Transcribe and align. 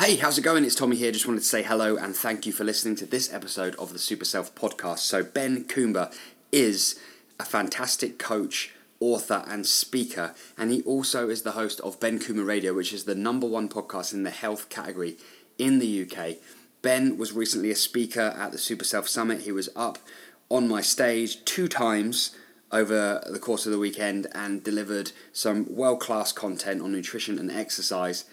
Hey, 0.00 0.16
how's 0.16 0.38
it 0.38 0.42
going? 0.44 0.64
It's 0.64 0.74
Tommy 0.74 0.96
here. 0.96 1.12
Just 1.12 1.26
wanted 1.26 1.40
to 1.40 1.46
say 1.46 1.62
hello 1.62 1.94
and 1.94 2.16
thank 2.16 2.46
you 2.46 2.54
for 2.54 2.64
listening 2.64 2.96
to 2.96 3.04
this 3.04 3.30
episode 3.34 3.74
of 3.74 3.92
the 3.92 3.98
Super 3.98 4.24
Self 4.24 4.54
podcast. 4.54 5.00
So, 5.00 5.22
Ben 5.22 5.64
Coomber 5.64 6.10
is 6.50 6.98
a 7.38 7.44
fantastic 7.44 8.18
coach, 8.18 8.72
author, 8.98 9.44
and 9.46 9.66
speaker, 9.66 10.34
and 10.56 10.70
he 10.70 10.80
also 10.84 11.28
is 11.28 11.42
the 11.42 11.50
host 11.50 11.80
of 11.80 12.00
Ben 12.00 12.18
Coomber 12.18 12.46
Radio, 12.46 12.72
which 12.72 12.94
is 12.94 13.04
the 13.04 13.14
number 13.14 13.46
one 13.46 13.68
podcast 13.68 14.14
in 14.14 14.22
the 14.22 14.30
health 14.30 14.70
category 14.70 15.18
in 15.58 15.80
the 15.80 16.10
UK. 16.10 16.36
Ben 16.80 17.18
was 17.18 17.34
recently 17.34 17.70
a 17.70 17.76
speaker 17.76 18.34
at 18.38 18.52
the 18.52 18.58
Super 18.58 18.84
Self 18.84 19.06
Summit. 19.06 19.42
He 19.42 19.52
was 19.52 19.68
up 19.76 19.98
on 20.48 20.66
my 20.66 20.80
stage 20.80 21.44
two 21.44 21.68
times 21.68 22.34
over 22.72 23.22
the 23.30 23.38
course 23.38 23.66
of 23.66 23.72
the 23.72 23.78
weekend 23.78 24.28
and 24.34 24.64
delivered 24.64 25.12
some 25.34 25.66
world 25.76 26.00
class 26.00 26.32
content 26.32 26.80
on 26.80 26.90
nutrition 26.90 27.38
and 27.38 27.50
exercise. 27.50 28.24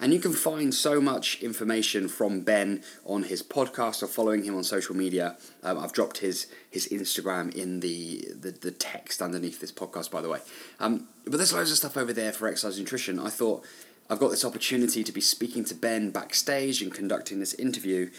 And 0.00 0.14
you 0.14 0.18
can 0.18 0.32
find 0.32 0.74
so 0.74 1.00
much 1.00 1.42
information 1.42 2.08
from 2.08 2.40
Ben 2.40 2.82
on 3.04 3.24
his 3.24 3.42
podcast 3.42 4.02
or 4.02 4.06
following 4.06 4.44
him 4.44 4.56
on 4.56 4.64
social 4.64 4.96
media. 4.96 5.36
Um, 5.62 5.78
I've 5.78 5.92
dropped 5.92 6.18
his 6.18 6.46
his 6.70 6.88
Instagram 6.88 7.54
in 7.54 7.80
the, 7.80 8.26
the, 8.40 8.52
the 8.52 8.70
text 8.70 9.20
underneath 9.20 9.60
this 9.60 9.72
podcast, 9.72 10.10
by 10.10 10.22
the 10.22 10.28
way. 10.28 10.38
Um, 10.78 11.08
but 11.24 11.36
there's 11.36 11.52
loads 11.52 11.70
of 11.70 11.76
stuff 11.76 11.96
over 11.96 12.12
there 12.12 12.32
for 12.32 12.48
exercise 12.48 12.78
nutrition. 12.78 13.18
I 13.18 13.28
thought 13.28 13.64
I've 14.08 14.18
got 14.18 14.30
this 14.30 14.44
opportunity 14.44 15.04
to 15.04 15.12
be 15.12 15.20
speaking 15.20 15.64
to 15.66 15.74
Ben 15.74 16.10
backstage 16.10 16.80
and 16.80 16.92
conducting 16.92 17.38
this 17.38 17.54
interview. 17.54 18.10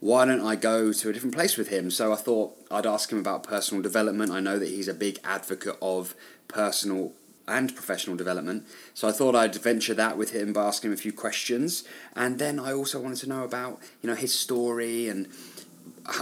Why 0.00 0.24
don't 0.24 0.44
I 0.44 0.56
go 0.56 0.92
to 0.92 1.08
a 1.08 1.12
different 1.12 1.34
place 1.34 1.56
with 1.56 1.68
him? 1.68 1.90
So 1.90 2.12
I 2.12 2.16
thought 2.16 2.56
I'd 2.70 2.86
ask 2.86 3.10
him 3.10 3.18
about 3.18 3.42
personal 3.44 3.82
development. 3.82 4.30
I 4.30 4.40
know 4.40 4.58
that 4.58 4.68
he's 4.68 4.88
a 4.88 4.94
big 4.94 5.18
advocate 5.24 5.76
of 5.80 6.14
personal 6.48 7.12
and 7.48 7.74
professional 7.74 8.16
development. 8.16 8.66
So 8.94 9.08
I 9.08 9.12
thought 9.12 9.34
I'd 9.34 9.54
venture 9.56 9.94
that 9.94 10.16
with 10.16 10.32
him 10.32 10.52
by 10.52 10.64
asking 10.64 10.90
him 10.90 10.94
a 10.94 10.98
few 10.98 11.12
questions, 11.12 11.84
and 12.14 12.38
then 12.38 12.58
I 12.58 12.72
also 12.72 13.00
wanted 13.00 13.18
to 13.18 13.28
know 13.28 13.44
about 13.44 13.80
you 14.02 14.08
know 14.08 14.16
his 14.16 14.34
story 14.34 15.08
and 15.08 15.28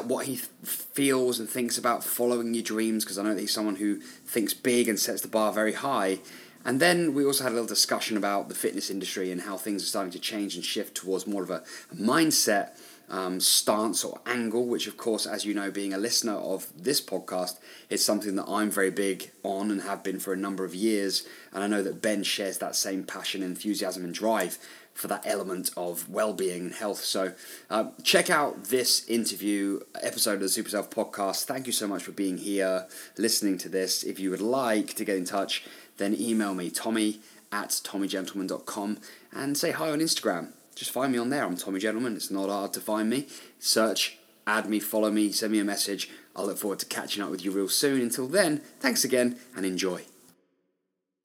what 0.05 0.27
he 0.27 0.37
feels 0.37 1.39
and 1.39 1.49
thinks 1.49 1.79
about 1.79 2.03
following 2.03 2.55
your 2.55 2.63
dreams 2.63 3.05
because 3.05 3.19
I 3.19 3.23
know 3.23 3.35
that 3.35 3.41
he's 3.41 3.55
someone 3.55 3.77
who 3.77 4.01
thinks 4.01 4.53
big 4.53 4.89
and 4.89 4.99
sets 4.99 5.23
the 5.23 5.29
bar 5.29 5.53
very 5.53 5.75
high. 5.75 6.19
And 6.65 6.81
then 6.81 7.15
we 7.15 7.25
also 7.25 7.45
had 7.45 7.53
a 7.53 7.55
little 7.55 7.69
discussion 7.69 8.17
about 8.17 8.49
the 8.49 8.55
fitness 8.57 8.91
industry 8.91 9.31
and 9.31 9.43
how 9.43 9.57
things 9.57 9.85
are 9.85 9.87
starting 9.87 10.11
to 10.13 10.19
change 10.19 10.57
and 10.57 10.65
shift 10.65 10.97
towards 10.97 11.25
more 11.25 11.45
of 11.45 11.51
a 11.51 11.63
mindset 11.95 12.71
um, 13.09 13.41
stance 13.41 14.05
or 14.05 14.21
angle, 14.27 14.67
which, 14.67 14.87
of 14.87 14.97
course, 14.97 15.27
as 15.27 15.45
you 15.45 15.55
know, 15.55 15.71
being 15.71 15.93
a 15.93 15.99
listener 15.99 16.35
of 16.35 16.73
this 16.77 17.01
podcast, 17.01 17.59
is 17.89 18.05
something 18.05 18.37
that 18.37 18.49
I'm 18.49 18.71
very 18.71 18.91
big 18.91 19.31
on 19.43 19.71
and 19.71 19.83
have 19.83 20.03
been 20.03 20.19
for 20.19 20.33
a 20.33 20.37
number 20.37 20.65
of 20.65 20.75
years. 20.75 21.27
And 21.53 21.63
I 21.63 21.67
know 21.67 21.83
that 21.83 22.03
Ben 22.03 22.23
shares 22.23 22.59
that 22.59 22.77
same 22.77 23.05
passion, 23.05 23.43
enthusiasm, 23.43 24.05
and 24.05 24.15
drive 24.15 24.59
for 24.93 25.09
that 25.09 25.27
element 25.27 25.71
of 25.77 26.09
well-being 26.09 26.63
and 26.63 26.75
health. 26.75 27.05
So 27.05 27.35
uh, 27.69 27.91
check 28.03 28.31
out 28.31 28.65
this 28.65 29.07
interview 29.09 29.81
episode 30.03 30.35
of 30.35 30.41
the 30.41 30.49
Super 30.49 30.71
Self 30.71 30.91
podcast. 30.91 31.45
Thank 31.45 31.67
you 31.67 31.73
so 31.73 31.87
much 31.87 32.03
for 32.03 32.13
being 32.13 32.39
here, 32.39 32.87
listening 33.19 33.59
to 33.59 33.69
this. 33.69 34.03
If 34.03 34.19
you 34.19 34.31
would 34.31 34.41
like 34.41 34.95
to 34.95 35.05
get 35.05 35.17
in 35.17 35.27
touch, 35.27 35.65
then 35.99 36.19
email 36.19 36.55
me, 36.55 36.71
Tommy 36.71 37.21
at 37.53 37.71
tommygentleman.com 37.71 38.99
and 39.33 39.57
say 39.57 39.71
hi 39.71 39.91
on 39.91 40.01
Instagram 40.01 40.53
just 40.77 40.91
find 40.91 41.11
me 41.11 41.19
on 41.19 41.31
there. 41.31 41.43
I'm 41.43 41.57
Tommy 41.57 41.81
Gentleman. 41.81 42.15
It's 42.15 42.31
not 42.31 42.51
hard 42.51 42.75
to 42.75 42.81
find 42.81 43.09
me. 43.09 43.27
Search, 43.59 44.19
add 44.47 44.69
me, 44.69 44.79
follow 44.79 45.11
me, 45.11 45.33
send 45.33 45.51
me 45.53 45.59
a 45.59 45.65
message. 45.65 46.11
I 46.37 46.43
look 46.43 46.59
forward 46.59 46.79
to 46.81 46.87
catching 46.87 47.23
up 47.23 47.31
with 47.31 47.43
you 47.43 47.51
real 47.51 47.71
soon. 47.71 48.03
Until 48.03 48.29
then, 48.29 48.59
thanks 48.79 49.03
again 49.03 49.39
and 49.57 49.65
enjoy. 49.65 50.03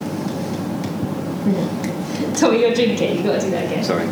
Tommy, 2.34 2.62
you're 2.62 2.74
drinking. 2.74 3.16
You've 3.16 3.26
got 3.26 3.40
to 3.40 3.46
do 3.46 3.50
that 3.50 3.70
again. 3.70 3.84
Sorry. 3.84 4.06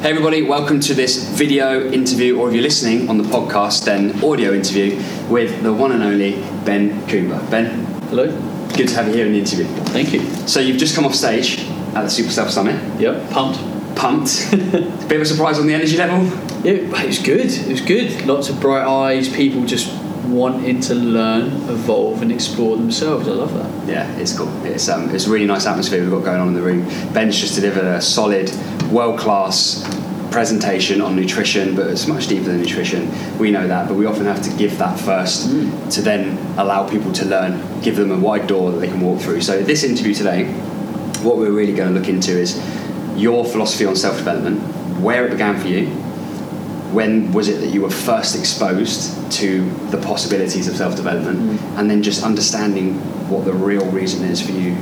hey 0.00 0.10
everybody, 0.10 0.42
welcome 0.42 0.80
to 0.80 0.94
this 0.94 1.28
video 1.28 1.90
interview, 1.92 2.38
or 2.38 2.48
if 2.48 2.54
you're 2.54 2.62
listening 2.62 3.10
on 3.10 3.18
the 3.18 3.24
podcast, 3.24 3.84
then 3.84 4.24
audio 4.24 4.54
interview 4.54 4.96
with 5.28 5.62
the 5.62 5.74
one 5.74 5.92
and 5.92 6.02
only 6.02 6.36
Ben 6.64 7.02
Coomber. 7.02 7.50
Ben, 7.50 7.84
Hello. 8.08 8.53
Good 8.76 8.88
to 8.88 8.94
have 8.96 9.06
you 9.06 9.14
here 9.14 9.26
in 9.26 9.32
the 9.32 9.38
interview. 9.38 9.66
Thank 9.92 10.12
you. 10.12 10.28
So 10.48 10.58
you've 10.58 10.78
just 10.78 10.96
come 10.96 11.04
off 11.04 11.14
stage 11.14 11.60
at 11.94 12.02
the 12.02 12.10
Super 12.10 12.30
Self 12.30 12.50
Summit. 12.50 13.00
Yep, 13.00 13.30
pumped. 13.30 13.60
Pumped. 13.94 14.50
bit 14.50 15.12
of 15.12 15.22
a 15.22 15.24
surprise 15.24 15.60
on 15.60 15.68
the 15.68 15.74
energy 15.74 15.96
level. 15.96 16.24
Yeah, 16.64 16.72
it 16.72 17.06
was 17.06 17.20
good. 17.20 17.46
It 17.46 17.68
was 17.68 17.80
good. 17.80 18.26
Lots 18.26 18.48
of 18.48 18.60
bright 18.60 18.84
eyes. 18.84 19.28
People 19.28 19.64
just 19.64 19.94
wanting 20.24 20.80
to 20.80 20.94
learn, 20.96 21.52
evolve, 21.70 22.20
and 22.22 22.32
explore 22.32 22.76
themselves. 22.76 23.28
I 23.28 23.30
love 23.30 23.54
that. 23.54 23.88
Yeah, 23.88 24.10
it's 24.16 24.36
cool. 24.36 24.48
It's 24.66 24.88
um, 24.88 25.14
it's 25.14 25.28
a 25.28 25.30
really 25.30 25.46
nice 25.46 25.66
atmosphere 25.66 26.00
we've 26.00 26.10
got 26.10 26.24
going 26.24 26.40
on 26.40 26.48
in 26.48 26.54
the 26.54 26.62
room. 26.62 26.84
Ben's 27.12 27.38
just 27.38 27.54
delivered 27.54 27.84
a 27.84 28.02
solid, 28.02 28.50
world 28.90 29.20
class 29.20 29.84
presentation 30.34 31.00
on 31.00 31.14
nutrition, 31.14 31.76
but 31.76 31.86
it's 31.86 32.08
much 32.08 32.26
deeper 32.26 32.46
than 32.46 32.60
nutrition. 32.60 33.08
We 33.38 33.52
know 33.52 33.68
that, 33.68 33.86
but 33.86 33.94
we 33.94 34.04
often 34.04 34.26
have 34.26 34.42
to 34.42 34.50
give 34.56 34.76
that 34.78 34.98
first 34.98 35.48
mm. 35.48 35.92
to 35.92 36.02
then 36.02 36.36
allow 36.58 36.88
people 36.88 37.12
to 37.12 37.24
learn, 37.24 37.80
give 37.82 37.94
them 37.94 38.10
a 38.10 38.18
wide 38.18 38.48
door 38.48 38.72
that 38.72 38.78
they 38.78 38.88
can 38.88 39.00
walk 39.00 39.20
through. 39.20 39.42
So, 39.42 39.62
this 39.62 39.84
interview 39.84 40.12
today, 40.12 40.46
what 41.22 41.36
we're 41.38 41.52
really 41.52 41.72
going 41.72 41.94
to 41.94 41.98
look 41.98 42.08
into 42.08 42.32
is 42.32 42.60
your 43.14 43.44
philosophy 43.44 43.84
on 43.86 43.94
self 43.94 44.16
development, 44.16 44.60
where 45.00 45.24
it 45.24 45.30
began 45.30 45.60
for 45.60 45.68
you, 45.68 45.86
when 46.92 47.32
was 47.32 47.46
it 47.48 47.60
that 47.60 47.68
you 47.68 47.82
were 47.82 47.90
first 47.90 48.36
exposed 48.36 49.30
to 49.34 49.70
the 49.90 49.98
possibilities 49.98 50.66
of 50.66 50.74
self 50.74 50.96
development, 50.96 51.38
mm. 51.38 51.78
and 51.78 51.88
then 51.88 52.02
just 52.02 52.24
understanding 52.24 52.94
what 53.30 53.44
the 53.44 53.52
real 53.52 53.88
reason 53.92 54.24
is 54.24 54.44
for 54.44 54.50
you 54.50 54.74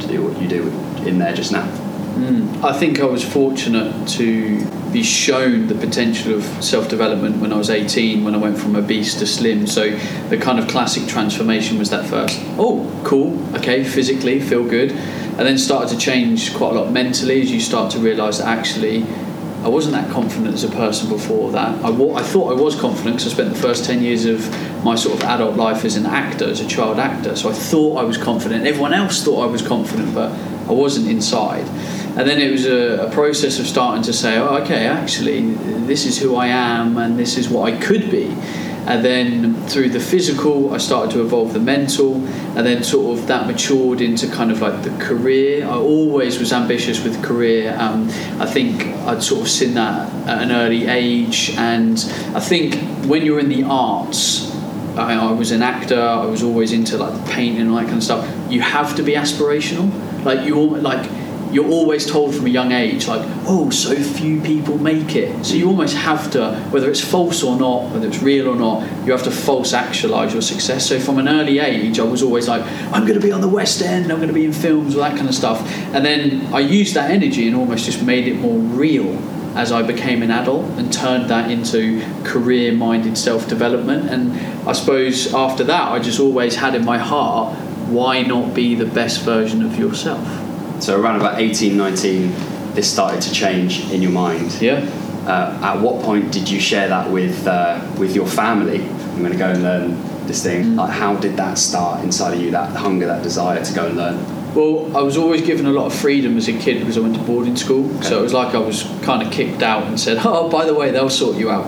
to 0.00 0.08
do 0.08 0.22
what 0.22 0.40
you 0.40 0.48
do 0.48 0.68
in 1.06 1.18
there 1.18 1.34
just 1.34 1.52
now. 1.52 1.66
Mm. 2.16 2.64
I 2.64 2.72
think 2.72 3.00
I 3.00 3.04
was 3.04 3.22
fortunate 3.22 4.08
to 4.08 4.64
be 4.90 5.02
shown 5.02 5.66
the 5.66 5.74
potential 5.74 6.34
of 6.34 6.42
self 6.64 6.88
development 6.88 7.36
when 7.36 7.52
I 7.52 7.56
was 7.56 7.68
18, 7.68 8.24
when 8.24 8.34
I 8.34 8.38
went 8.38 8.58
from 8.58 8.74
obese 8.74 9.14
to 9.16 9.26
slim. 9.26 9.66
So 9.66 9.90
the 10.30 10.38
kind 10.38 10.58
of 10.58 10.66
classic 10.66 11.06
transformation 11.06 11.78
was 11.78 11.90
that 11.90 12.06
first, 12.06 12.40
oh, 12.58 12.90
cool, 13.04 13.38
okay, 13.56 13.84
physically, 13.84 14.40
feel 14.40 14.64
good. 14.64 14.92
And 14.92 15.40
then 15.46 15.58
started 15.58 15.90
to 15.90 15.98
change 15.98 16.54
quite 16.54 16.74
a 16.74 16.80
lot 16.80 16.90
mentally 16.90 17.42
as 17.42 17.50
you 17.50 17.60
start 17.60 17.92
to 17.92 17.98
realise 17.98 18.38
that 18.38 18.46
actually 18.46 19.04
I 19.66 19.68
wasn't 19.68 19.94
that 19.94 20.08
confident 20.12 20.54
as 20.54 20.62
a 20.62 20.68
person 20.68 21.08
before 21.08 21.50
that. 21.50 21.84
I, 21.84 21.88
I 21.88 22.22
thought 22.22 22.56
I 22.56 22.60
was 22.60 22.78
confident 22.78 23.16
because 23.16 23.32
I 23.32 23.34
spent 23.34 23.52
the 23.52 23.60
first 23.60 23.84
10 23.84 24.00
years 24.00 24.24
of 24.24 24.48
my 24.84 24.94
sort 24.94 25.18
of 25.18 25.24
adult 25.24 25.56
life 25.56 25.84
as 25.84 25.96
an 25.96 26.06
actor, 26.06 26.44
as 26.44 26.60
a 26.60 26.68
child 26.68 27.00
actor. 27.00 27.34
So 27.34 27.50
I 27.50 27.52
thought 27.52 27.96
I 27.96 28.04
was 28.04 28.16
confident. 28.16 28.64
Everyone 28.64 28.94
else 28.94 29.24
thought 29.24 29.42
I 29.42 29.46
was 29.46 29.66
confident, 29.66 30.14
but 30.14 30.30
I 30.68 30.72
wasn't 30.72 31.08
inside. 31.08 31.66
And 32.16 32.26
then 32.26 32.40
it 32.40 32.50
was 32.50 32.64
a, 32.64 33.08
a, 33.08 33.10
process 33.10 33.58
of 33.58 33.66
starting 33.66 34.02
to 34.04 34.12
say, 34.12 34.38
oh, 34.38 34.56
okay, 34.62 34.86
actually, 34.86 35.52
this 35.84 36.06
is 36.06 36.18
who 36.18 36.34
I 36.34 36.46
am 36.46 36.96
and 36.96 37.18
this 37.18 37.36
is 37.36 37.50
what 37.50 37.70
I 37.70 37.78
could 37.78 38.10
be. 38.10 38.34
And 38.86 39.04
then 39.04 39.54
through 39.66 39.90
the 39.90 40.00
physical, 40.00 40.72
I 40.72 40.78
started 40.78 41.10
to 41.12 41.20
evolve 41.20 41.52
the 41.52 41.58
mental, 41.58 42.14
and 42.14 42.64
then 42.64 42.84
sort 42.84 43.18
of 43.18 43.26
that 43.26 43.48
matured 43.48 44.00
into 44.00 44.28
kind 44.28 44.52
of 44.52 44.60
like 44.60 44.84
the 44.84 44.96
career. 45.04 45.66
I 45.66 45.74
always 45.74 46.38
was 46.38 46.52
ambitious 46.52 47.02
with 47.02 47.20
career. 47.20 47.76
Um, 47.76 48.08
I 48.40 48.46
think 48.46 48.84
I'd 49.08 49.24
sort 49.24 49.40
of 49.40 49.48
seen 49.48 49.74
that 49.74 50.08
at 50.28 50.40
an 50.40 50.52
early 50.52 50.86
age, 50.86 51.50
and 51.58 51.98
I 52.32 52.38
think 52.38 52.76
when 53.06 53.26
you're 53.26 53.40
in 53.40 53.48
the 53.48 53.64
arts, 53.64 54.54
I, 54.96 55.14
I 55.14 55.32
was 55.32 55.50
an 55.50 55.62
actor. 55.62 56.00
I 56.00 56.24
was 56.26 56.44
always 56.44 56.72
into 56.72 56.96
like 56.96 57.26
painting 57.26 57.62
and 57.62 57.70
all 57.70 57.78
that 57.78 57.86
kind 57.86 57.96
of 57.96 58.04
stuff. 58.04 58.52
You 58.52 58.60
have 58.60 58.94
to 58.96 59.02
be 59.02 59.14
aspirational. 59.14 59.90
Like 60.24 60.46
you, 60.46 60.64
like 60.64 61.10
you're 61.52 61.68
always 61.68 62.10
told 62.10 62.34
from 62.34 62.46
a 62.46 62.50
young 62.50 62.72
age, 62.72 63.06
like, 63.06 63.22
oh, 63.46 63.70
so 63.70 63.94
few 63.94 64.40
people 64.40 64.78
make 64.78 65.14
it. 65.16 65.44
So 65.44 65.54
you 65.54 65.68
almost 65.68 65.96
have 65.96 66.30
to, 66.32 66.56
whether 66.70 66.90
it's 66.90 67.00
false 67.00 67.42
or 67.42 67.58
not, 67.58 67.90
whether 67.92 68.06
it's 68.06 68.22
real 68.22 68.48
or 68.48 68.56
not, 68.56 68.82
you 69.06 69.12
have 69.12 69.22
to 69.24 69.30
false 69.30 69.72
actualize 69.72 70.32
your 70.32 70.42
success. 70.42 70.86
So 70.86 70.98
from 70.98 71.18
an 71.18 71.28
early 71.28 71.58
age, 71.58 71.98
I 72.00 72.04
was 72.04 72.22
always 72.22 72.48
like, 72.48 72.62
I'm 72.92 73.02
going 73.02 73.20
to 73.20 73.26
be 73.26 73.32
on 73.32 73.40
the 73.40 73.48
West 73.48 73.82
End, 73.82 74.10
I'm 74.10 74.18
going 74.18 74.28
to 74.28 74.34
be 74.34 74.44
in 74.44 74.52
films, 74.52 74.94
all 74.94 75.02
that 75.02 75.16
kind 75.16 75.28
of 75.28 75.34
stuff. 75.34 75.60
And 75.94 76.04
then 76.04 76.52
I 76.54 76.60
used 76.60 76.94
that 76.94 77.10
energy 77.10 77.46
and 77.46 77.56
almost 77.56 77.84
just 77.84 78.02
made 78.02 78.28
it 78.28 78.36
more 78.36 78.58
real 78.58 79.16
as 79.56 79.72
I 79.72 79.82
became 79.82 80.22
an 80.22 80.30
adult 80.30 80.66
and 80.78 80.92
turned 80.92 81.30
that 81.30 81.50
into 81.50 82.04
career 82.24 82.72
minded 82.72 83.16
self 83.16 83.48
development. 83.48 84.10
And 84.10 84.32
I 84.68 84.72
suppose 84.72 85.32
after 85.32 85.64
that, 85.64 85.92
I 85.92 85.98
just 85.98 86.20
always 86.20 86.56
had 86.56 86.74
in 86.74 86.84
my 86.84 86.98
heart, 86.98 87.56
why 87.88 88.22
not 88.22 88.52
be 88.54 88.74
the 88.74 88.84
best 88.84 89.22
version 89.22 89.64
of 89.64 89.78
yourself? 89.78 90.45
So 90.80 91.00
around 91.00 91.16
about 91.16 91.40
18, 91.40 91.76
19, 91.76 92.32
this 92.74 92.90
started 92.92 93.22
to 93.22 93.32
change 93.32 93.90
in 93.90 94.02
your 94.02 94.12
mind. 94.12 94.60
Yeah. 94.60 94.88
Uh, 95.26 95.58
at 95.62 95.80
what 95.80 96.04
point 96.04 96.32
did 96.32 96.48
you 96.48 96.60
share 96.60 96.88
that 96.88 97.10
with 97.10 97.46
uh, 97.46 97.84
with 97.98 98.14
your 98.14 98.26
family? 98.28 98.80
I'm 98.84 99.18
going 99.18 99.32
to 99.32 99.38
go 99.38 99.48
and 99.48 99.62
learn 99.62 100.00
this 100.26 100.42
thing. 100.42 100.64
Mm. 100.64 100.76
Like, 100.76 100.90
how 100.90 101.16
did 101.16 101.36
that 101.36 101.58
start 101.58 102.04
inside 102.04 102.34
of 102.34 102.40
you? 102.40 102.50
That 102.50 102.70
hunger, 102.76 103.06
that 103.06 103.22
desire 103.22 103.64
to 103.64 103.74
go 103.74 103.86
and 103.86 103.96
learn. 103.96 104.54
Well, 104.54 104.96
I 104.96 105.02
was 105.02 105.16
always 105.16 105.42
given 105.42 105.66
a 105.66 105.70
lot 105.70 105.86
of 105.86 105.94
freedom 105.94 106.36
as 106.36 106.48
a 106.48 106.58
kid 106.58 106.78
because 106.78 106.96
I 106.96 107.00
went 107.00 107.16
to 107.16 107.22
boarding 107.22 107.56
school. 107.56 107.94
Okay. 107.96 108.06
So 108.06 108.20
it 108.20 108.22
was 108.22 108.32
like 108.32 108.54
I 108.54 108.58
was 108.58 108.84
kind 109.02 109.26
of 109.26 109.32
kicked 109.32 109.62
out 109.62 109.84
and 109.84 109.98
said, 109.98 110.18
"Oh, 110.24 110.48
by 110.48 110.64
the 110.64 110.74
way, 110.74 110.90
they'll 110.90 111.10
sort 111.10 111.36
you 111.36 111.50
out." 111.50 111.66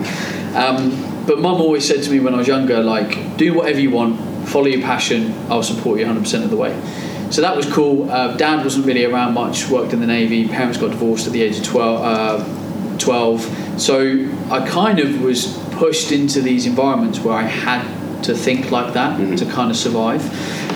Um, 0.54 1.24
but 1.26 1.40
mum 1.40 1.60
always 1.60 1.86
said 1.86 2.02
to 2.04 2.10
me 2.10 2.20
when 2.20 2.34
I 2.34 2.38
was 2.38 2.46
younger, 2.46 2.82
like, 2.82 3.36
"Do 3.36 3.54
whatever 3.54 3.80
you 3.80 3.90
want, 3.90 4.48
follow 4.48 4.66
your 4.66 4.82
passion. 4.82 5.34
I'll 5.50 5.62
support 5.62 5.98
you 5.98 6.06
100% 6.06 6.44
of 6.44 6.50
the 6.50 6.56
way." 6.56 6.72
So 7.30 7.40
that 7.42 7.56
was 7.56 7.66
cool. 7.72 8.10
Uh, 8.10 8.36
Dad 8.36 8.64
wasn't 8.64 8.86
really 8.86 9.04
around 9.04 9.34
much. 9.34 9.68
Worked 9.68 9.92
in 9.92 10.00
the 10.00 10.06
navy. 10.06 10.48
Parents 10.48 10.78
got 10.78 10.90
divorced 10.90 11.26
at 11.26 11.32
the 11.32 11.42
age 11.42 11.58
of 11.58 11.64
12. 11.64 12.00
Uh, 12.02 12.98
12. 12.98 13.80
So 13.80 14.28
I 14.50 14.66
kind 14.68 14.98
of 14.98 15.20
was 15.22 15.56
pushed 15.72 16.10
into 16.10 16.40
these 16.40 16.66
environments 16.66 17.20
where 17.20 17.34
I 17.34 17.42
had 17.42 17.82
to 18.24 18.34
think 18.34 18.70
like 18.72 18.94
that 18.94 19.18
Mhm. 19.20 19.36
to 19.38 19.46
kind 19.46 19.70
of 19.70 19.76
survive. 19.76 20.22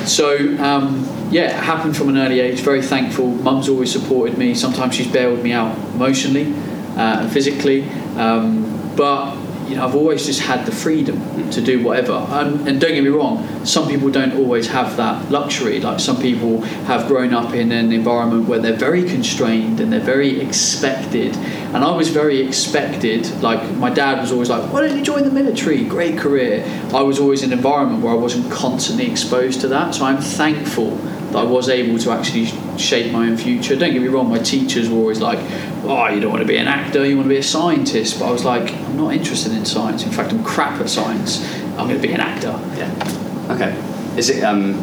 So 0.06 0.36
um, 0.62 1.06
yeah, 1.30 1.44
it 1.46 1.52
happened 1.64 1.96
from 1.96 2.08
an 2.10 2.18
early 2.18 2.40
age. 2.40 2.60
Very 2.60 2.82
thankful. 2.82 3.26
Mum's 3.26 3.68
always 3.68 3.90
supported 3.90 4.38
me. 4.38 4.54
Sometimes 4.54 4.94
she's 4.94 5.08
bailed 5.08 5.42
me 5.42 5.52
out 5.52 5.76
emotionally 5.94 6.52
uh, 6.96 7.20
and 7.22 7.32
physically, 7.32 7.88
um, 8.16 8.64
but 8.96 9.34
you 9.72 9.78
know 9.78 9.86
I've 9.86 9.94
always 9.94 10.26
just 10.26 10.40
had 10.40 10.66
the 10.66 10.72
freedom 10.72 11.50
to 11.50 11.62
do 11.62 11.82
whatever. 11.82 12.12
Um, 12.12 12.66
and 12.66 12.78
don't 12.78 12.92
get 12.92 13.02
me 13.02 13.08
wrong, 13.08 13.64
some 13.64 13.88
people 13.88 14.10
don't 14.10 14.34
always 14.34 14.68
have 14.68 14.98
that 14.98 15.30
luxury. 15.30 15.80
Like 15.80 15.98
some 15.98 16.20
people 16.20 16.60
have 16.90 17.08
grown 17.08 17.32
up 17.32 17.54
in 17.54 17.72
an 17.72 17.90
environment 17.90 18.48
where 18.48 18.58
they're 18.58 18.76
very 18.76 19.02
constrained 19.02 19.80
and 19.80 19.90
they're 19.90 20.00
very 20.00 20.42
expected. 20.42 21.34
And 21.72 21.78
I 21.78 21.96
was 21.96 22.10
very 22.10 22.46
expected. 22.46 23.26
Like 23.42 23.62
my 23.76 23.88
dad 23.88 24.20
was 24.20 24.30
always 24.30 24.50
like, 24.50 24.70
"Why 24.70 24.82
don't 24.82 24.94
you 24.94 25.02
join 25.02 25.24
the 25.24 25.30
military? 25.30 25.84
Great 25.84 26.18
career." 26.18 26.62
I 26.92 27.00
was 27.00 27.18
always 27.18 27.42
in 27.42 27.50
an 27.50 27.58
environment 27.58 28.02
where 28.02 28.12
I 28.12 28.16
wasn't 28.16 28.52
constantly 28.52 29.10
exposed 29.10 29.62
to 29.62 29.68
that. 29.68 29.94
So 29.94 30.04
I'm 30.04 30.20
thankful 30.20 30.90
that 31.32 31.38
I 31.38 31.44
was 31.44 31.70
able 31.70 31.98
to 32.00 32.10
actually 32.10 32.46
shape 32.76 33.10
my 33.10 33.26
own 33.26 33.38
future. 33.38 33.74
Don't 33.74 33.92
get 33.92 34.02
me 34.02 34.08
wrong, 34.08 34.28
my 34.28 34.38
teachers 34.38 34.90
were 34.90 34.98
always 34.98 35.20
like, 35.20 35.38
"Oh, 35.84 36.08
you 36.08 36.20
don't 36.20 36.30
want 36.30 36.42
to 36.42 36.48
be 36.48 36.56
an 36.56 36.68
actor, 36.68 37.04
you 37.06 37.16
want 37.16 37.26
to 37.26 37.34
be 37.34 37.38
a 37.38 37.42
scientist." 37.42 38.18
But 38.18 38.28
I 38.28 38.32
was 38.32 38.44
like, 38.44 38.72
"I'm 38.72 38.96
not 38.96 39.14
interested 39.14 39.52
in 39.52 39.64
science. 39.64 40.04
In 40.04 40.10
fact, 40.10 40.32
I'm 40.32 40.42
crap 40.44 40.80
at 40.80 40.88
science. 40.88 41.44
I'm 41.78 41.88
going 41.88 42.00
to 42.00 42.06
be 42.06 42.12
an 42.12 42.20
actor." 42.20 42.58
Yeah. 42.76 43.54
Okay. 43.54 44.18
Is 44.18 44.30
it 44.30 44.42
um, 44.42 44.74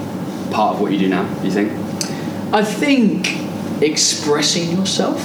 part 0.51 0.75
of 0.75 0.81
what 0.81 0.91
you 0.91 0.99
do 0.99 1.09
now? 1.09 1.31
Do 1.39 1.45
you 1.45 1.51
think? 1.51 1.71
I 2.53 2.63
think 2.63 3.39
expressing 3.81 4.77
yourself, 4.77 5.21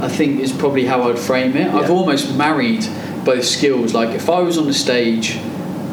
I 0.00 0.08
think, 0.08 0.40
is 0.40 0.52
probably 0.52 0.84
how 0.84 1.08
I'd 1.08 1.18
frame 1.18 1.56
it. 1.56 1.72
I've 1.72 1.90
almost 1.90 2.34
married 2.36 2.84
both 3.24 3.44
skills. 3.44 3.94
Like 3.94 4.10
if 4.10 4.28
I 4.28 4.40
was 4.40 4.58
on 4.58 4.66
the 4.66 4.74
stage 4.74 5.38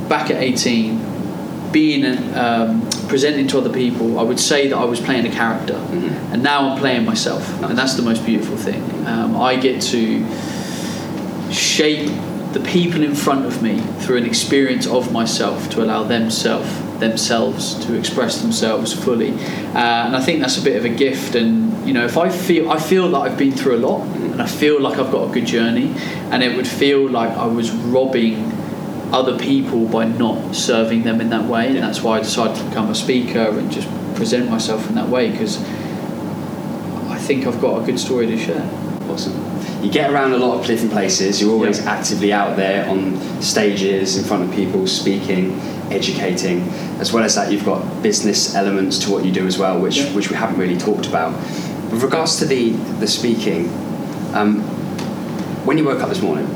back 0.10 0.30
at 0.30 0.42
18, 0.42 1.00
being 1.74 2.06
um, 2.36 2.88
presenting 3.10 3.48
to 3.48 3.58
other 3.58 3.74
people, 3.74 4.20
I 4.20 4.24
would 4.24 4.40
say 4.40 4.68
that 4.70 4.78
I 4.78 4.86
was 4.86 5.00
playing 5.02 5.26
a 5.26 5.32
character, 5.32 5.74
Mhm. 5.74 6.32
and 6.34 6.42
now 6.44 6.70
I'm 6.70 6.80
playing 6.80 7.04
myself, 7.06 7.44
Nice. 7.60 7.70
and 7.72 7.78
that's 7.78 7.96
the 7.96 8.04
most 8.04 8.26
beautiful 8.26 8.56
thing. 8.56 8.82
Um, 9.06 9.36
I 9.36 9.56
get 9.58 9.82
to 9.94 10.24
shape 11.52 12.10
the 12.54 12.60
people 12.60 13.02
in 13.04 13.16
front 13.16 13.46
of 13.46 13.62
me 13.64 13.80
through 14.00 14.18
an 14.18 14.26
experience 14.26 14.86
of 14.88 15.12
myself 15.12 15.70
to 15.72 15.84
allow 15.84 16.04
themselves 16.04 16.70
themselves 17.00 17.74
to 17.86 17.96
express 17.96 18.42
themselves 18.42 18.94
fully 18.94 19.32
uh, 19.74 20.06
and 20.06 20.16
I 20.16 20.22
think 20.22 20.40
that's 20.40 20.58
a 20.58 20.62
bit 20.62 20.78
of 20.78 20.86
a 20.86 20.90
gift 20.90 21.36
and 21.36 21.52
you 21.86 21.94
know 21.94 22.06
if 22.06 22.16
I 22.18 22.30
feel 22.30 22.72
I 22.72 22.78
feel 22.80 23.10
that 23.12 23.18
I've 23.26 23.38
been 23.38 23.52
through 23.52 23.76
a 23.78 23.82
lot 23.90 24.02
and 24.16 24.42
I 24.42 24.46
feel 24.46 24.80
like 24.80 25.00
I've 25.00 25.12
got 25.12 25.30
a 25.30 25.34
good 25.34 25.46
journey 25.48 25.92
and 26.32 26.42
it 26.44 26.56
would 26.56 26.68
feel 26.68 27.10
like 27.10 27.32
I 27.32 27.48
was 27.48 27.72
robbing 27.72 28.36
other 29.14 29.38
people 29.38 29.88
by 29.88 30.06
not 30.06 30.56
serving 30.56 31.04
them 31.04 31.22
in 31.22 31.30
that 31.30 31.48
way 31.48 31.68
and 31.68 31.78
that's 31.78 32.02
why 32.02 32.18
I 32.18 32.20
decided 32.20 32.58
to 32.58 32.64
become 32.68 32.90
a 32.90 32.96
speaker 32.96 33.48
and 33.58 33.72
just 33.72 33.88
present 34.16 34.50
myself 34.50 34.90
in 34.90 34.96
that 34.96 35.08
way 35.08 35.32
because 35.32 35.62
I 37.10 37.18
think 37.20 37.46
I've 37.46 37.62
got 37.62 37.82
a 37.82 37.86
good 37.86 38.00
story 38.00 38.26
to 38.26 38.38
share 38.38 38.68
Awesome. 39.10 39.34
You 39.84 39.92
get 39.92 40.12
around 40.12 40.32
a 40.32 40.38
lot 40.38 40.60
of 40.60 40.66
different 40.66 40.92
places. 40.92 41.42
You're 41.42 41.52
always 41.52 41.80
Yeah. 41.80 41.92
actively 41.92 42.32
out 42.32 42.56
there 42.56 42.90
on 42.90 43.20
stages, 43.42 44.18
in 44.18 44.24
front 44.24 44.44
of 44.44 44.52
people, 44.56 44.88
speaking, 44.88 45.60
educating. 45.92 46.72
As 47.00 47.12
well 47.12 47.24
as 47.24 47.36
that, 47.36 47.52
you've 47.52 47.66
got 47.66 48.02
business 48.02 48.56
elements 48.56 48.98
to 49.00 49.12
what 49.12 49.26
you 49.26 49.32
do 49.32 49.46
as 49.46 49.58
well, 49.58 49.78
which 49.78 49.98
Yeah. 49.98 50.06
which 50.16 50.30
we 50.30 50.38
haven't 50.38 50.58
really 50.58 50.78
talked 50.78 51.06
about. 51.06 51.34
With 51.92 52.02
regards 52.02 52.38
to 52.38 52.46
the 52.46 52.74
the 53.02 53.08
speaking, 53.08 53.70
um, 54.34 54.62
when 55.66 55.78
you 55.78 55.84
woke 55.84 56.02
up 56.02 56.10
this 56.10 56.22
morning 56.22 56.48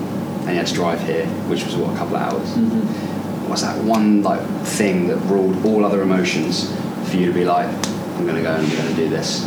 and 0.48 0.54
you 0.54 0.58
had 0.58 0.68
to 0.68 0.74
drive 0.74 1.02
here, 1.02 1.28
which 1.48 1.64
was 1.66 1.76
what 1.76 1.94
a 1.94 1.98
couple 1.98 2.16
of 2.16 2.22
hours, 2.34 2.50
mm-hmm. 2.50 3.50
what's 3.50 3.62
that 3.62 3.84
one 3.84 4.24
like 4.24 4.42
thing 4.64 5.08
that 5.08 5.18
ruled 5.18 5.64
all 5.66 5.86
other 5.86 6.02
emotions 6.02 6.74
for 7.10 7.18
you 7.18 7.28
to 7.28 7.34
be 7.34 7.46
like, 7.46 7.68
I'm 8.16 8.26
going 8.26 8.38
to 8.38 8.42
go 8.42 8.56
and 8.56 8.66
I'm 8.66 8.76
going 8.76 8.96
to 8.96 8.96
do 8.96 9.10
this? 9.10 9.46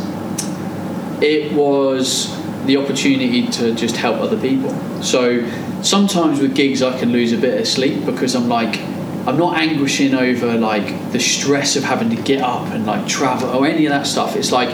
it 1.21 1.53
was 1.53 2.35
the 2.65 2.77
opportunity 2.77 3.47
to 3.47 3.73
just 3.75 3.95
help 3.95 4.19
other 4.19 4.39
people. 4.39 4.73
So 5.01 5.47
sometimes 5.81 6.39
with 6.39 6.55
gigs, 6.55 6.81
I 6.81 6.97
can 6.99 7.11
lose 7.11 7.31
a 7.31 7.37
bit 7.37 7.59
of 7.59 7.67
sleep 7.67 8.05
because 8.05 8.35
I'm 8.35 8.49
like, 8.49 8.79
I'm 9.27 9.37
not 9.37 9.57
anguishing 9.57 10.15
over 10.15 10.57
like 10.57 11.11
the 11.11 11.19
stress 11.19 11.75
of 11.75 11.83
having 11.83 12.09
to 12.09 12.21
get 12.21 12.41
up 12.41 12.67
and 12.67 12.85
like 12.85 13.07
travel 13.07 13.49
or 13.49 13.67
any 13.67 13.85
of 13.85 13.91
that 13.91 14.07
stuff. 14.07 14.35
It's 14.35 14.51
like, 14.51 14.69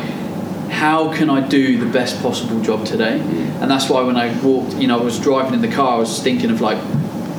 how 0.70 1.14
can 1.14 1.30
I 1.30 1.48
do 1.48 1.78
the 1.78 1.92
best 1.92 2.22
possible 2.22 2.62
job 2.62 2.86
today? 2.86 3.20
Mm. 3.20 3.62
And 3.62 3.72
that's 3.72 3.90
why 3.90 4.02
when 4.02 4.18
I 4.18 4.40
walked, 4.42 4.76
you 4.76 4.88
know, 4.88 5.00
I 5.00 5.04
was 5.04 5.20
driving 5.20 5.54
in 5.54 5.62
the 5.62 5.72
car, 5.72 5.96
I 5.96 6.00
was 6.00 6.22
thinking 6.22 6.52
of 6.52 6.62
like, 6.62 6.78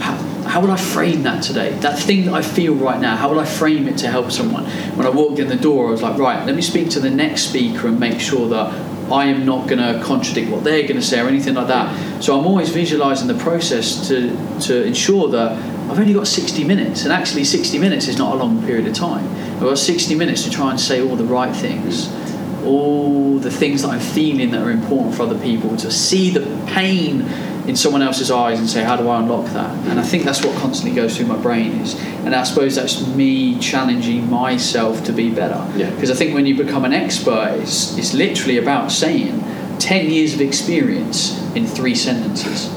how, 0.01 0.17
how 0.49 0.61
would 0.61 0.71
I 0.71 0.77
frame 0.77 1.23
that 1.25 1.43
today? 1.43 1.71
That 1.81 1.99
thing 1.99 2.27
that 2.27 2.35
I 2.35 2.43
feel 2.43 2.75
right 2.75 3.01
now, 3.01 3.17
how 3.17 3.31
will 3.31 3.41
I 3.41 3.45
frame 3.45 3.87
it 3.89 3.99
to 3.99 4.11
help 4.11 4.31
someone? 4.31 4.65
When 4.97 5.07
I 5.07 5.11
walked 5.11 5.39
in 5.39 5.49
the 5.49 5.57
door, 5.57 5.89
I 5.89 5.91
was 5.91 6.03
like, 6.03 6.19
right, 6.19 6.45
let 6.47 6.55
me 6.55 6.63
speak 6.63 6.91
to 6.91 7.01
the 7.01 7.11
next 7.11 7.43
speaker 7.43 7.89
and 7.89 8.01
make 8.01 8.21
sure 8.21 8.49
that 8.49 8.73
I 9.11 9.27
am 9.27 9.47
not 9.47 9.69
going 9.69 9.79
to 9.79 10.03
contradict 10.05 10.51
what 10.51 10.65
they're 10.65 10.83
going 10.83 11.01
to 11.01 11.03
say 11.03 11.21
or 11.21 11.29
anything 11.29 11.55
like 11.55 11.69
that. 11.69 12.23
So 12.23 12.39
I'm 12.39 12.47
always 12.47 12.69
visualizing 12.69 13.27
the 13.27 13.39
process 13.43 14.07
to, 14.09 14.31
to 14.61 14.85
ensure 14.85 15.29
that 15.29 15.53
I've 15.91 15.99
only 15.99 16.13
got 16.13 16.27
60 16.27 16.65
minutes, 16.65 17.05
and 17.05 17.13
actually 17.13 17.45
60 17.45 17.79
minutes 17.79 18.09
is 18.09 18.19
not 18.19 18.35
a 18.35 18.37
long 18.37 18.63
period 18.67 18.87
of 18.87 18.95
time. 18.95 19.27
I've 19.55 19.61
got 19.61 19.79
60 19.79 20.15
minutes 20.15 20.45
to 20.45 20.51
try 20.51 20.71
and 20.71 20.79
say 20.79 21.01
all 21.01 21.17
the 21.17 21.25
right 21.25 21.55
things, 21.55 22.09
mm. 22.09 22.28
All 22.69 23.39
the 23.39 23.51
things 23.51 23.83
that 23.83 23.89
I'm 23.89 24.01
feeling 24.01 24.51
that 24.53 24.63
are 24.63 24.71
important 24.71 25.15
for 25.15 25.23
other 25.23 25.39
people, 25.39 25.77
to 25.79 25.91
see 25.91 26.31
the 26.31 26.41
pain 26.67 27.23
in 27.69 27.77
someone 27.77 28.01
else's 28.01 28.31
eyes 28.31 28.59
and 28.59 28.69
say, 28.69 28.83
how 28.83 28.97
do 28.97 29.09
I 29.09 29.21
unlock 29.21 29.45
that? 29.53 29.71
And 29.89 30.01
I 30.01 30.03
think 30.03 30.25
that's 30.25 30.45
what 30.45 30.57
constantly 30.57 30.95
goes 30.97 31.17
through 31.17 31.27
my 31.27 31.37
brain 31.37 31.73
is, 31.81 31.95
and 32.25 32.35
I 32.35 32.43
suppose 32.45 32.77
that's 32.77 33.07
me 33.09 33.59
challenging 33.59 34.31
myself 34.31 35.05
to 35.05 35.13
be 35.13 35.31
better. 35.31 35.67
Yeah. 35.77 35.91
Because 35.91 36.11
I 36.11 36.15
think 36.15 36.35
when 36.35 36.47
you 36.47 36.57
become 36.57 36.85
an 36.85 36.95
expert, 36.95 37.59
it's, 37.61 37.97
it's 37.99 38.15
literally 38.15 38.57
about 38.57 38.91
saying 38.91 39.45
10 39.79 40.11
years 40.11 40.35
of 40.35 40.41
experience 40.41 41.39
in 41.55 41.67
three 41.67 41.95
sentences. 41.95 42.73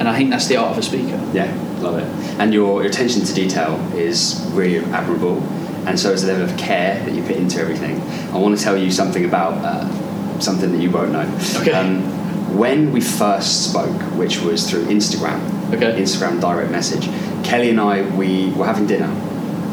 And 0.00 0.08
I 0.08 0.16
think 0.16 0.30
that's 0.30 0.46
the 0.46 0.56
art 0.56 0.72
of 0.72 0.78
a 0.78 0.82
speaker. 0.82 1.20
Yeah, 1.32 1.54
love 1.80 1.98
it. 1.98 2.06
And 2.40 2.52
your 2.52 2.82
attention 2.82 3.22
to 3.24 3.34
detail 3.34 3.78
is 3.94 4.44
really 4.52 4.78
admirable, 4.92 5.42
and 5.90 5.98
so 5.98 6.12
is 6.12 6.22
the 6.22 6.28
level 6.28 6.48
of 6.48 6.56
care 6.56 7.04
that 7.04 7.12
you 7.12 7.20
put 7.24 7.34
into 7.34 7.60
everything. 7.60 8.00
I 8.32 8.38
want 8.38 8.56
to 8.56 8.62
tell 8.62 8.76
you 8.76 8.92
something 8.92 9.24
about 9.24 9.54
uh, 9.64 10.38
something 10.38 10.70
that 10.70 10.80
you 10.80 10.88
won't 10.88 11.10
know. 11.10 11.26
Okay. 11.56 11.72
Um, 11.72 12.56
when 12.56 12.92
we 12.92 13.00
first 13.00 13.68
spoke, 13.70 14.00
which 14.16 14.40
was 14.40 14.70
through 14.70 14.84
Instagram, 14.84 15.40
Okay. 15.74 16.00
Instagram 16.00 16.40
direct 16.40 16.70
message, 16.70 17.06
Kelly 17.44 17.70
and 17.70 17.80
I 17.80 18.02
we 18.16 18.50
were 18.52 18.66
having 18.66 18.86
dinner, 18.86 19.10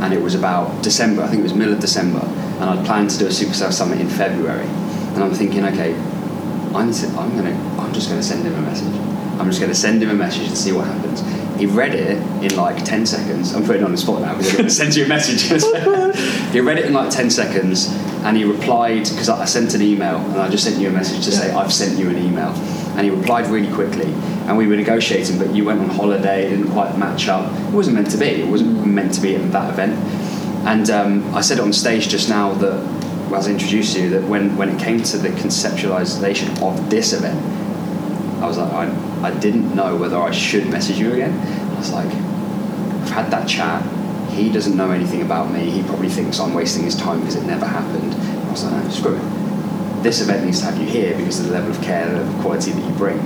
and 0.02 0.12
it 0.12 0.20
was 0.22 0.34
about 0.34 0.82
December. 0.82 1.22
I 1.22 1.28
think 1.28 1.42
it 1.42 1.44
was 1.44 1.54
middle 1.54 1.76
of 1.76 1.80
December, 1.80 2.20
and 2.22 2.64
I'd 2.64 2.84
planned 2.86 3.12
to 3.12 3.20
do 3.20 3.28
a 3.28 3.32
Super 3.32 3.54
Self 3.54 3.74
Summit 3.74 4.02
in 4.02 4.10
February, 4.10 4.66
and 5.14 5.24
I'm 5.24 5.34
thinking, 5.34 5.64
okay, 5.66 5.94
I'm, 6.74 6.90
I'm 7.22 7.36
gonna, 7.38 7.56
I'm 7.80 7.94
just 7.94 8.10
gonna 8.10 8.24
send 8.24 8.44
him 8.44 8.56
a 8.56 8.62
message. 8.62 8.94
I'm 9.40 9.48
just 9.48 9.62
gonna 9.62 9.76
send 9.76 10.02
him 10.02 10.10
a 10.10 10.16
message 10.16 10.48
and 10.48 10.58
see 10.58 10.72
what 10.72 10.88
happens. 10.88 11.22
He 11.58 11.66
read 11.66 11.96
it 11.96 12.18
in 12.44 12.56
like 12.56 12.84
10 12.84 13.06
seconds. 13.06 13.54
I'm 13.54 13.66
putting 13.66 13.82
it 13.82 13.86
on 13.86 13.92
the 13.92 13.98
spot 13.98 14.22
now 14.22 14.36
because 14.36 14.52
I'm 14.52 14.58
gonna 14.58 14.70
send 14.70 14.96
you 14.96 15.06
a 15.06 15.08
message. 15.08 15.42
he 16.52 16.60
read 16.60 16.78
it 16.78 16.86
in 16.86 16.94
like 16.94 17.10
10 17.10 17.30
seconds 17.30 17.88
and 18.24 18.38
he 18.38 18.44
replied 18.44 19.04
because 19.04 19.30
I 19.30 19.46
sent 19.46 19.74
an 19.74 19.82
email 19.82 20.18
and 20.18 20.42
I 20.42 20.50
just 20.50 20.64
sent 20.64 20.80
you 20.80 20.90
a 20.90 20.92
message 20.92 21.26
to 21.26 21.32
say 21.32 21.52
I've 21.52 21.74
sent 21.74 21.98
you 21.98 22.10
an 22.10 22.18
email. 22.18 22.50
And 22.96 23.02
he 23.02 23.10
replied 23.10 23.48
really 23.48 23.72
quickly 23.74 24.12
and 24.48 24.58
we 24.58 24.68
were 24.68 24.76
negotiating, 24.76 25.38
but 25.38 25.54
you 25.54 25.66
went 25.66 25.82
on 25.82 25.90
holiday, 25.90 26.46
it 26.46 26.50
didn't 26.50 26.72
quite 26.72 26.98
match 26.98 27.28
up. 27.28 27.52
It 27.68 27.74
wasn't 27.74 27.96
meant 27.96 28.12
to 28.12 28.18
be. 28.18 28.26
It 28.26 28.48
wasn't 28.48 28.86
meant 28.86 29.14
to 29.16 29.22
be 29.22 29.36
at 29.36 29.52
that 29.52 29.72
event. 29.72 29.94
And 30.66 30.90
um, 30.90 31.36
I 31.36 31.42
said 31.42 31.60
on 31.60 31.74
stage 31.74 32.08
just 32.08 32.30
now 32.30 32.54
that, 32.56 33.34
as 33.34 33.48
I 33.48 33.52
introduced 33.52 33.98
you, 33.98 34.10
that 34.12 34.24
when, 34.24 34.56
when 34.58 34.70
it 34.70 34.80
came 34.80 35.02
to 35.04 35.18
the 35.18 35.30
conceptualization 35.30 36.62
of 36.62 36.90
this 36.90 37.14
event, 37.14 37.40
I 38.40 38.48
was 38.48 38.58
like, 38.58 38.72
I, 38.72 39.28
I 39.28 39.40
didn't 39.40 39.76
know 39.76 39.96
whether 39.96 40.18
I 40.18 40.32
should 40.32 40.70
message 40.70 41.00
you 41.00 41.12
again. 41.14 41.38
I 41.72 41.78
was 41.78 41.92
like, 41.92 42.08
I've 42.08 43.10
had 43.10 43.32
that 43.32 43.48
chat. 43.48 43.82
He 44.32 44.52
doesn't 44.52 44.78
know 44.78 44.92
anything 44.92 45.22
about 45.22 45.52
me. 45.52 45.70
He 45.70 45.82
probably 45.84 46.10
thinks 46.10 46.40
I'm 46.40 46.54
wasting 46.54 46.84
his 46.84 46.96
time 46.96 47.22
because 47.22 47.36
it 47.36 47.46
never 47.46 47.66
happened. 47.66 48.14
I 48.14 48.52
was 48.52 48.64
like, 48.64 48.84
no, 48.84 48.90
screw 48.92 49.16
it. 49.16 50.04
This 50.04 50.22
event 50.22 50.46
needs 50.46 50.60
to 50.60 50.66
have 50.66 50.78
you 50.78 50.86
here 50.86 51.18
because 51.18 51.40
of 51.40 51.48
the 51.48 51.54
level 51.54 51.72
of 51.72 51.82
care, 51.82 52.08
the 52.08 52.18
level 52.18 52.36
of 52.36 52.42
quality 52.42 52.72
that 52.72 52.84
you 52.84 52.96
bring. 52.96 53.20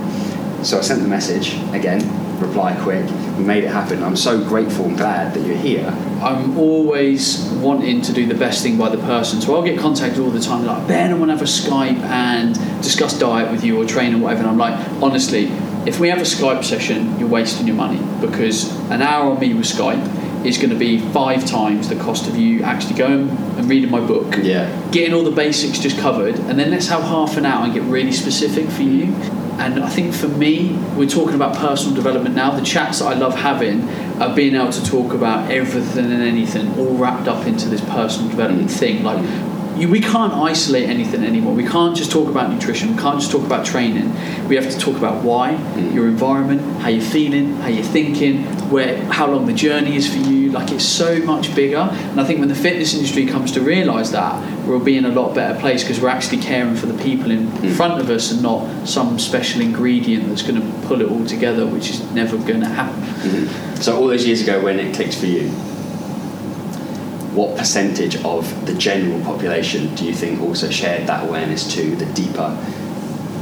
So 0.64 0.78
I 0.78 0.80
sent 0.80 1.02
the 1.02 1.08
message 1.08 1.54
again, 1.74 2.00
reply 2.42 2.74
quick. 2.82 3.04
We 3.38 3.44
made 3.44 3.64
it 3.64 3.68
happen. 3.70 4.02
I'm 4.02 4.16
so 4.16 4.42
grateful 4.46 4.86
and 4.86 4.96
glad 4.96 5.34
that 5.34 5.46
you're 5.46 5.56
here. 5.56 5.86
I'm 6.20 6.58
always 6.58 7.40
wanting 7.54 8.02
to 8.02 8.12
do 8.12 8.26
the 8.26 8.34
best 8.34 8.62
thing 8.62 8.76
by 8.76 8.88
the 8.88 8.98
person. 8.98 9.40
So 9.40 9.54
I'll 9.54 9.62
get 9.62 9.78
contacted 9.78 10.20
all 10.20 10.30
the 10.30 10.40
time, 10.40 10.64
like, 10.66 10.86
Ben, 10.86 11.10
I 11.10 11.14
want 11.14 11.30
to 11.30 11.32
have 11.36 11.42
a 11.42 11.44
Skype 11.44 11.98
and 12.02 12.54
discuss 12.82 13.18
diet 13.18 13.50
with 13.50 13.64
you 13.64 13.80
or 13.80 13.84
train 13.86 14.14
or 14.14 14.18
whatever. 14.18 14.42
And 14.42 14.50
I'm 14.50 14.58
like, 14.58 14.78
honestly, 15.02 15.46
if 15.86 15.98
we 15.98 16.08
have 16.08 16.18
a 16.18 16.22
Skype 16.22 16.64
session, 16.64 17.18
you're 17.18 17.28
wasting 17.28 17.66
your 17.66 17.76
money 17.76 18.00
because 18.20 18.70
an 18.90 19.02
hour 19.02 19.32
on 19.32 19.40
me 19.40 19.54
with 19.54 19.66
Skype 19.66 20.46
is 20.46 20.58
going 20.58 20.70
to 20.70 20.76
be 20.76 20.98
five 21.12 21.44
times 21.46 21.88
the 21.88 21.96
cost 21.96 22.26
of 22.28 22.36
you 22.36 22.62
actually 22.64 22.94
going 22.96 23.28
and 23.30 23.68
reading 23.68 23.90
my 23.90 24.00
book 24.00 24.34
Yeah. 24.42 24.68
getting 24.90 25.14
all 25.14 25.22
the 25.22 25.30
basics 25.30 25.78
just 25.78 25.96
covered, 25.98 26.34
and 26.36 26.58
then 26.58 26.70
let's 26.72 26.88
have 26.88 27.02
half 27.02 27.36
an 27.36 27.46
hour 27.46 27.64
and 27.64 27.72
get 27.72 27.82
really 27.84 28.10
specific 28.12 28.68
for 28.68 28.82
you. 28.82 29.14
And 29.62 29.84
I 29.84 29.88
think 29.88 30.12
for 30.12 30.26
me, 30.26 30.72
we're 30.96 31.08
talking 31.08 31.36
about 31.36 31.56
personal 31.56 31.94
development 31.94 32.34
now. 32.34 32.50
The 32.50 32.64
chats 32.64 32.98
that 32.98 33.06
I 33.06 33.14
love 33.14 33.36
having 33.36 33.88
are 34.20 34.34
being 34.34 34.56
able 34.56 34.72
to 34.72 34.84
talk 34.84 35.12
about 35.12 35.52
everything 35.52 36.10
and 36.10 36.20
anything, 36.20 36.76
all 36.78 36.96
wrapped 36.96 37.28
up 37.28 37.46
into 37.46 37.68
this 37.68 37.80
personal 37.82 38.28
development 38.28 38.70
mm. 38.70 38.78
thing. 38.78 39.04
Like, 39.04 39.22
you, 39.78 39.88
we 39.88 40.00
can't 40.00 40.32
isolate 40.32 40.88
anything 40.88 41.22
anymore. 41.22 41.54
We 41.54 41.66
can't 41.66 41.96
just 41.96 42.10
talk 42.10 42.28
about 42.28 42.52
nutrition. 42.52 42.96
We 42.96 43.00
can't 43.00 43.20
just 43.20 43.30
talk 43.30 43.44
about 43.44 43.64
training. 43.64 44.12
We 44.48 44.56
have 44.56 44.68
to 44.68 44.78
talk 44.78 44.96
about 44.96 45.22
why, 45.22 45.54
mm. 45.54 45.94
your 45.94 46.08
environment, 46.08 46.60
how 46.82 46.88
you're 46.88 47.00
feeling, 47.00 47.54
how 47.58 47.68
you're 47.68 47.84
thinking, 47.84 48.42
where, 48.68 48.96
how 49.12 49.30
long 49.30 49.46
the 49.46 49.52
journey 49.52 49.94
is 49.94 50.12
for 50.12 50.18
you. 50.18 50.31
Like 50.52 50.70
it's 50.70 50.84
so 50.84 51.18
much 51.20 51.54
bigger. 51.54 51.78
And 51.78 52.20
I 52.20 52.24
think 52.24 52.40
when 52.40 52.48
the 52.48 52.54
fitness 52.54 52.94
industry 52.94 53.26
comes 53.26 53.52
to 53.52 53.60
realise 53.60 54.10
that, 54.10 54.66
we'll 54.66 54.80
be 54.80 54.96
in 54.96 55.04
a 55.04 55.10
lot 55.10 55.34
better 55.34 55.58
place 55.58 55.82
because 55.82 56.00
we're 56.00 56.08
actually 56.08 56.42
caring 56.42 56.76
for 56.76 56.86
the 56.86 57.02
people 57.02 57.30
in 57.30 57.46
hmm. 57.46 57.70
front 57.70 58.00
of 58.00 58.10
us 58.10 58.30
and 58.30 58.42
not 58.42 58.86
some 58.86 59.18
special 59.18 59.60
ingredient 59.60 60.28
that's 60.28 60.42
going 60.42 60.60
to 60.60 60.86
pull 60.86 61.00
it 61.00 61.10
all 61.10 61.24
together, 61.26 61.66
which 61.66 61.90
is 61.90 62.10
never 62.12 62.36
going 62.36 62.60
to 62.60 62.68
happen. 62.68 63.00
Mm-hmm. 63.02 63.76
So 63.76 63.96
all 63.96 64.06
those 64.06 64.26
years 64.26 64.42
ago, 64.42 64.62
when 64.62 64.78
it 64.78 64.94
clicked 64.94 65.16
for 65.16 65.26
you, 65.26 65.48
what 67.34 67.56
percentage 67.56 68.16
of 68.24 68.66
the 68.66 68.74
general 68.74 69.20
population 69.24 69.94
do 69.94 70.04
you 70.04 70.12
think 70.12 70.40
also 70.40 70.68
shared 70.68 71.06
that 71.06 71.26
awareness 71.26 71.72
to 71.74 71.96
the 71.96 72.04
deeper 72.12 72.56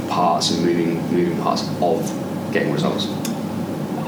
parts 0.09 0.51
and 0.51 0.65
moving 0.65 1.01
moving 1.11 1.37
parts 1.41 1.67
of 1.81 2.53
getting 2.53 2.71
results? 2.71 3.05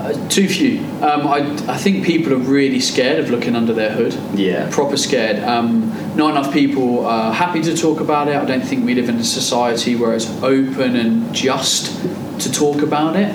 Uh, 0.03 0.27
too 0.27 0.49
few. 0.49 0.79
Um, 1.01 1.25
I, 1.25 1.49
I 1.71 1.77
think 1.77 2.05
people 2.05 2.33
are 2.33 2.37
really 2.37 2.81
scared 2.81 3.19
of 3.19 3.29
looking 3.29 3.55
under 3.55 3.71
their 3.71 3.91
hood. 3.91 4.13
Yeah. 4.37 4.69
Proper 4.69 4.97
scared. 4.97 5.41
Um, 5.41 5.91
not 6.17 6.31
enough 6.31 6.51
people 6.51 7.05
are 7.05 7.31
happy 7.31 7.61
to 7.61 7.73
talk 7.73 8.01
about 8.01 8.27
it. 8.27 8.35
I 8.35 8.43
don't 8.43 8.65
think 8.65 8.85
we 8.85 8.95
live 8.95 9.07
in 9.07 9.15
a 9.15 9.23
society 9.23 9.95
where 9.95 10.13
it's 10.13 10.29
open 10.43 10.97
and 10.97 11.33
just 11.33 12.01
to 12.41 12.51
talk 12.51 12.81
about 12.81 13.15
it. 13.15 13.33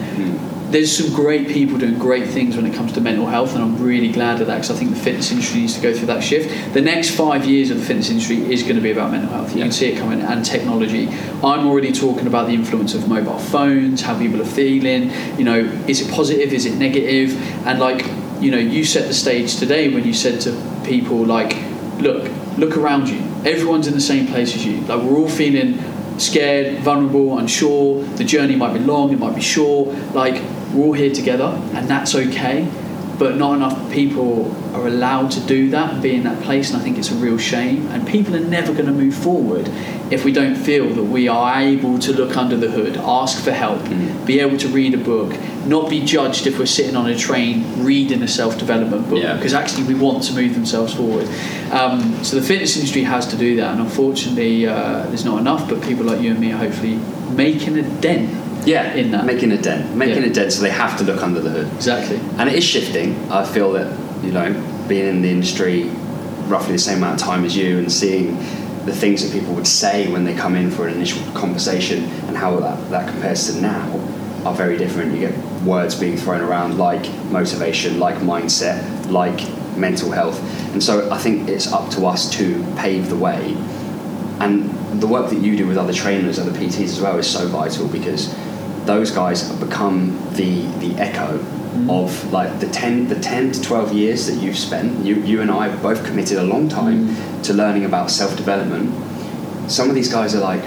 There's 0.70 0.94
some 0.94 1.14
great 1.14 1.48
people 1.48 1.78
doing 1.78 1.98
great 1.98 2.28
things 2.28 2.54
when 2.54 2.66
it 2.66 2.74
comes 2.74 2.92
to 2.92 3.00
mental 3.00 3.24
health, 3.26 3.54
and 3.54 3.64
I'm 3.64 3.82
really 3.82 4.12
glad 4.12 4.42
of 4.42 4.48
that 4.48 4.56
because 4.56 4.70
I 4.70 4.74
think 4.74 4.90
the 4.90 5.00
fitness 5.00 5.30
industry 5.30 5.60
needs 5.60 5.74
to 5.76 5.80
go 5.80 5.94
through 5.94 6.08
that 6.08 6.22
shift. 6.22 6.74
The 6.74 6.82
next 6.82 7.16
five 7.16 7.46
years 7.46 7.70
of 7.70 7.78
the 7.78 7.84
fitness 7.86 8.10
industry 8.10 8.36
is 8.52 8.62
going 8.62 8.76
to 8.76 8.82
be 8.82 8.90
about 8.90 9.10
mental 9.10 9.30
health. 9.30 9.52
You 9.52 9.60
Yeah. 9.60 9.64
can 9.64 9.72
see 9.72 9.86
it 9.86 9.96
coming, 9.96 10.20
and 10.20 10.44
technology. 10.44 11.08
I'm 11.42 11.66
already 11.66 11.90
talking 11.90 12.26
about 12.26 12.48
the 12.48 12.52
influence 12.52 12.94
of 12.94 13.08
mobile 13.08 13.38
phones, 13.38 14.02
how 14.02 14.18
people 14.18 14.42
are 14.42 14.44
feeling. 14.44 15.10
You 15.38 15.44
know, 15.44 15.70
is 15.86 16.02
it 16.02 16.10
positive? 16.10 16.52
Is 16.52 16.66
it 16.66 16.76
negative? 16.76 17.34
And 17.66 17.80
like, 17.80 18.04
you 18.38 18.50
know, 18.50 18.58
you 18.58 18.84
set 18.84 19.08
the 19.08 19.14
stage 19.14 19.56
today 19.56 19.88
when 19.88 20.04
you 20.04 20.12
said 20.12 20.38
to 20.42 20.54
people 20.84 21.24
like, 21.24 21.56
look, 21.98 22.30
look 22.58 22.76
around 22.76 23.08
you. 23.08 23.20
Everyone's 23.46 23.86
in 23.86 23.94
the 23.94 24.02
same 24.02 24.26
place 24.26 24.54
as 24.54 24.66
you. 24.66 24.82
Like 24.82 25.02
we're 25.02 25.16
all 25.16 25.30
feeling 25.30 25.82
scared, 26.18 26.80
vulnerable, 26.80 27.38
unsure. 27.38 28.02
The 28.16 28.24
journey 28.24 28.54
might 28.54 28.74
be 28.74 28.80
long, 28.80 29.12
it 29.14 29.18
might 29.18 29.34
be 29.34 29.40
short. 29.40 29.96
Like 30.14 30.42
we're 30.72 30.84
all 30.86 30.92
here 30.92 31.12
together, 31.12 31.60
and 31.74 31.88
that's 31.88 32.14
okay. 32.14 32.70
But 33.18 33.36
not 33.36 33.56
enough 33.56 33.90
people 33.92 34.54
are 34.76 34.86
allowed 34.86 35.32
to 35.32 35.40
do 35.40 35.70
that 35.70 35.94
and 35.94 36.00
be 36.00 36.14
in 36.14 36.22
that 36.22 36.40
place, 36.44 36.70
and 36.70 36.80
I 36.80 36.84
think 36.84 36.98
it's 36.98 37.10
a 37.10 37.16
real 37.16 37.36
shame. 37.36 37.88
And 37.88 38.06
people 38.06 38.36
are 38.36 38.40
never 38.40 38.72
going 38.72 38.86
to 38.86 38.92
move 38.92 39.14
forward 39.14 39.68
if 40.12 40.24
we 40.24 40.30
don't 40.32 40.54
feel 40.54 40.88
that 40.94 41.02
we 41.02 41.26
are 41.26 41.58
able 41.58 41.98
to 41.98 42.12
look 42.12 42.36
under 42.36 42.56
the 42.56 42.70
hood, 42.70 42.96
ask 42.96 43.42
for 43.42 43.50
help, 43.50 43.82
be 44.24 44.38
able 44.38 44.56
to 44.58 44.68
read 44.68 44.94
a 44.94 44.98
book, 44.98 45.36
not 45.66 45.90
be 45.90 46.04
judged 46.04 46.46
if 46.46 46.60
we're 46.60 46.64
sitting 46.66 46.94
on 46.94 47.08
a 47.08 47.16
train 47.18 47.82
reading 47.84 48.22
a 48.22 48.28
self 48.28 48.56
development 48.56 49.08
book, 49.08 49.20
Yeah. 49.20 49.34
because 49.34 49.52
actually 49.52 49.82
we 49.92 49.94
want 49.94 50.22
to 50.24 50.32
move 50.34 50.54
themselves 50.54 50.94
forward. 50.94 51.26
Um, 51.72 52.22
so 52.22 52.36
the 52.36 52.46
fitness 52.46 52.76
industry 52.76 53.02
has 53.02 53.26
to 53.28 53.36
do 53.36 53.56
that, 53.56 53.72
and 53.72 53.80
unfortunately, 53.80 54.64
uh, 54.68 55.02
there's 55.08 55.24
not 55.24 55.40
enough. 55.40 55.68
But 55.68 55.82
people 55.82 56.04
like 56.04 56.20
you 56.20 56.30
and 56.30 56.38
me 56.40 56.52
are 56.52 56.58
hopefully 56.58 57.00
making 57.34 57.76
a 57.78 57.82
dent. 58.00 58.30
Yeah, 58.68 58.92
In 58.92 59.10
that. 59.12 59.24
making 59.24 59.50
a 59.52 59.56
dent, 59.56 59.96
making 59.96 60.22
Yeah. 60.24 60.28
a 60.28 60.32
dent, 60.32 60.52
so 60.52 60.60
they 60.60 60.68
have 60.84 60.98
to 60.98 61.04
look 61.04 61.22
under 61.22 61.40
the 61.40 61.48
hood. 61.48 61.68
Exactly. 61.76 62.20
and 62.38 62.48
it 62.50 62.54
is 62.54 62.64
shifting. 62.64 63.16
I 63.30 63.42
feel 63.44 63.72
that 63.72 63.88
you 64.22 64.30
know, 64.32 64.54
being 64.88 65.06
in 65.06 65.22
the 65.22 65.30
industry 65.30 65.88
roughly 66.48 66.72
the 66.72 66.78
same 66.78 66.98
amount 66.98 67.20
of 67.20 67.26
time 67.26 67.44
as 67.46 67.56
you, 67.56 67.78
and 67.78 67.90
seeing 67.90 68.36
the 68.84 68.92
things 68.92 69.22
that 69.22 69.32
people 69.32 69.54
would 69.54 69.66
say 69.66 70.10
when 70.12 70.24
they 70.24 70.34
come 70.34 70.54
in 70.56 70.70
for 70.70 70.86
an 70.86 70.94
initial 70.94 71.20
conversation, 71.32 72.04
and 72.26 72.36
how 72.36 72.56
that, 72.60 72.90
that 72.90 73.08
compares 73.08 73.46
to 73.52 73.60
now, 73.60 73.86
are 74.44 74.54
very 74.54 74.76
different. 74.76 75.14
You 75.14 75.20
get 75.28 75.34
words 75.64 75.94
being 75.94 76.16
thrown 76.18 76.40
around 76.42 76.76
like 76.78 77.04
motivation, 77.30 77.98
like 77.98 78.16
mindset, 78.16 78.78
like 79.10 79.40
mental 79.78 80.10
health, 80.10 80.38
and 80.74 80.82
so 80.82 81.10
I 81.10 81.16
think 81.18 81.48
it's 81.48 81.72
up 81.72 81.88
to 81.92 82.06
us 82.06 82.28
to 82.38 82.44
pave 82.76 83.08
the 83.08 83.16
way. 83.16 83.56
And 84.40 84.70
the 85.00 85.06
work 85.06 85.30
that 85.30 85.40
you 85.40 85.56
do 85.56 85.66
with 85.66 85.78
other 85.78 85.92
trainers, 85.92 86.38
other 86.38 86.52
PTs 86.52 86.84
as 86.96 87.00
well, 87.00 87.16
is 87.18 87.26
so 87.26 87.46
vital 87.48 87.86
because 87.88 88.34
those 88.88 89.10
guys 89.10 89.46
have 89.46 89.60
become 89.60 90.18
the 90.32 90.62
the 90.78 90.94
echo 90.98 91.36
mm-hmm. 91.36 91.90
of 91.90 92.32
like 92.32 92.58
the 92.58 92.66
10 92.66 93.08
the 93.08 93.20
10 93.20 93.52
to 93.52 93.60
12 93.60 93.92
years 93.92 94.26
that 94.26 94.36
you've 94.42 94.56
spent 94.56 95.04
you 95.04 95.16
you 95.16 95.42
and 95.42 95.50
I 95.50 95.68
have 95.68 95.82
both 95.82 96.04
committed 96.06 96.38
a 96.38 96.42
long 96.42 96.70
time 96.70 97.06
mm-hmm. 97.06 97.42
to 97.42 97.52
learning 97.52 97.84
about 97.84 98.10
self-development. 98.10 98.88
Some 99.70 99.90
of 99.90 99.94
these 99.94 100.10
guys 100.10 100.34
are 100.34 100.40
like 100.40 100.64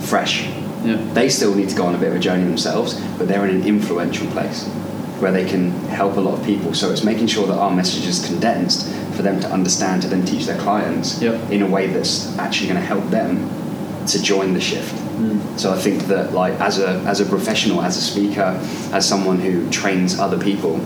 fresh. 0.00 0.48
Yeah. 0.84 0.96
they 1.12 1.28
still 1.28 1.54
need 1.56 1.68
to 1.70 1.76
go 1.76 1.84
on 1.86 1.94
a 1.96 1.98
bit 1.98 2.10
of 2.10 2.16
a 2.16 2.20
journey 2.20 2.44
themselves 2.44 2.94
but 3.18 3.26
they're 3.26 3.44
in 3.44 3.56
an 3.56 3.66
influential 3.66 4.28
place 4.28 4.64
where 5.20 5.32
they 5.32 5.44
can 5.44 5.72
help 6.00 6.16
a 6.16 6.20
lot 6.20 6.38
of 6.38 6.46
people. 6.46 6.72
So 6.72 6.92
it's 6.92 7.02
making 7.02 7.26
sure 7.26 7.46
that 7.48 7.58
our 7.58 7.74
message 7.74 8.06
is 8.06 8.24
condensed 8.24 8.86
for 9.16 9.22
them 9.22 9.40
to 9.40 9.48
understand 9.50 10.02
to 10.02 10.08
then 10.08 10.24
teach 10.24 10.46
their 10.46 10.60
clients 10.60 11.20
Yep. 11.20 11.50
in 11.50 11.62
a 11.62 11.66
way 11.66 11.88
that's 11.88 12.38
actually 12.38 12.68
going 12.68 12.80
to 12.80 12.86
help 12.86 13.04
them 13.10 13.50
to 14.06 14.22
join 14.22 14.54
the 14.54 14.60
shift 14.60 14.94
so 15.56 15.72
I 15.72 15.76
think 15.78 16.04
that 16.04 16.32
like 16.32 16.54
as 16.60 16.78
a 16.78 16.90
as 17.06 17.20
a 17.20 17.24
professional, 17.24 17.82
as 17.82 17.96
a 17.96 18.00
speaker, 18.00 18.58
as 18.92 19.08
someone 19.08 19.40
who 19.40 19.68
trains 19.70 20.18
other 20.18 20.38
people, 20.38 20.80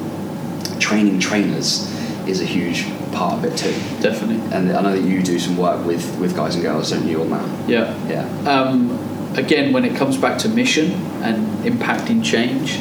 training 0.79 1.21
trainers 1.21 1.89
is 2.27 2.41
a 2.41 2.45
huge 2.45 2.87
part 3.13 3.35
of 3.35 3.45
it 3.45 3.57
too. 3.57 3.73
Definitely. 4.01 4.41
And 4.57 4.73
I 4.73 4.81
know 4.81 4.93
that 4.97 5.03
you 5.09 5.23
do 5.23 5.39
some 5.39 5.57
work 5.57 5.85
with, 5.85 6.19
with 6.19 6.35
guys 6.37 6.55
and 6.55 6.63
girls, 6.65 6.91
don't 6.91 7.07
you, 7.07 7.21
on 7.21 7.31
that? 7.31 7.69
Yeah. 7.69 8.09
Yeah. 8.09 8.25
um, 8.51 8.91
again, 9.37 9.73
when 9.73 9.85
it 9.85 9.97
comes 9.97 10.17
back 10.17 10.39
to 10.39 10.49
mission 10.49 10.93
and 11.23 11.47
impacting 11.65 12.25
change, 12.25 12.79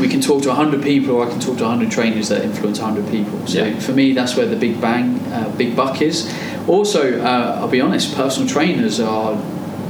we 0.00 0.08
can 0.08 0.20
talk 0.20 0.42
to 0.42 0.48
100 0.48 0.82
people 0.82 1.16
or 1.16 1.26
I 1.26 1.30
can 1.30 1.40
talk 1.40 1.56
to 1.58 1.64
100 1.64 1.90
trainers 1.90 2.28
that 2.28 2.44
influence 2.44 2.78
100 2.80 3.10
people. 3.10 3.46
So 3.46 3.64
Yeah. 3.64 3.78
for 3.78 3.92
me, 3.92 4.12
that's 4.12 4.36
where 4.36 4.46
the 4.46 4.56
big 4.56 4.80
bang, 4.80 5.18
uh, 5.32 5.50
big 5.56 5.74
buck 5.76 6.02
is. 6.02 6.32
Also, 6.68 7.20
uh, 7.22 7.58
I'll 7.60 7.68
be 7.68 7.80
honest, 7.80 8.14
personal 8.14 8.48
trainers 8.48 9.00
are, 9.00 9.34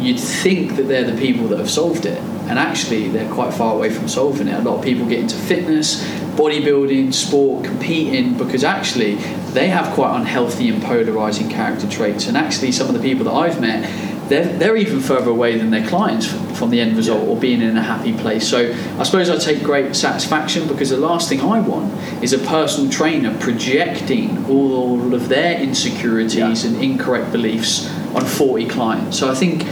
you'd 0.03 0.21
think 0.21 0.77
that 0.77 0.85
they're 0.89 1.11
the 1.11 1.19
people 1.19 1.49
that 1.49 1.59
have 1.59 1.71
solved 1.71 2.07
it. 2.07 2.19
And 2.49 2.59
actually, 2.59 3.09
they're 3.09 3.33
quite 3.33 3.55
far 3.55 3.75
away 3.75 3.91
from 3.91 4.09
solving 4.09 4.49
it. 4.49 4.55
A 4.55 4.63
lot 4.63 4.79
of 4.79 4.85
people 4.85 5.07
get 5.07 5.21
into 5.21 5.37
fitness, 5.37 6.03
bodybuilding, 6.37 7.15
sport, 7.15 7.65
competing 7.65 8.37
because 8.37 8.65
actually 8.65 9.15
they 9.53 9.69
have 9.69 9.95
quite 9.95 10.17
unhealthy 10.19 10.69
and 10.69 10.83
polarizing 10.83 11.49
character 11.49 11.89
traits. 11.89 12.27
And 12.27 12.37
actually, 12.37 12.73
some 12.73 12.89
of 12.89 12.95
the 12.95 13.01
people 13.01 13.25
that 13.27 13.33
I've 13.33 13.61
met, 13.61 14.29
they're, 14.29 14.45
they're 14.59 14.77
even 14.77 15.01
further 15.01 15.31
away 15.31 15.57
than 15.59 15.71
their 15.71 15.87
clients 15.87 16.27
from 16.59 16.71
the 16.71 16.81
end 16.81 16.97
result 16.97 17.27
or 17.29 17.37
being 17.37 17.61
in 17.61 17.77
a 17.77 17.83
happy 17.83 18.13
place. 18.13 18.49
So 18.49 18.73
I 18.99 19.03
suppose 19.05 19.29
I 19.31 19.37
take 19.37 19.63
great 19.63 19.95
satisfaction 19.95 20.67
because 20.69 20.91
the 20.91 20.97
last 20.97 21.29
thing 21.29 21.41
I 21.41 21.61
want 21.61 21.93
is 22.23 22.33
a 22.33 22.39
personal 22.39 22.91
trainer 22.91 23.37
projecting 23.39 24.45
all 24.47 25.15
of 25.15 25.29
their 25.29 25.61
insecurities 25.61 26.65
Yeah. 26.65 26.71
and 26.71 26.83
incorrect 26.83 27.31
beliefs 27.33 27.89
on 28.15 28.25
40 28.25 28.67
clients. 28.69 29.19
So 29.19 29.31
I 29.31 29.35
think 29.35 29.65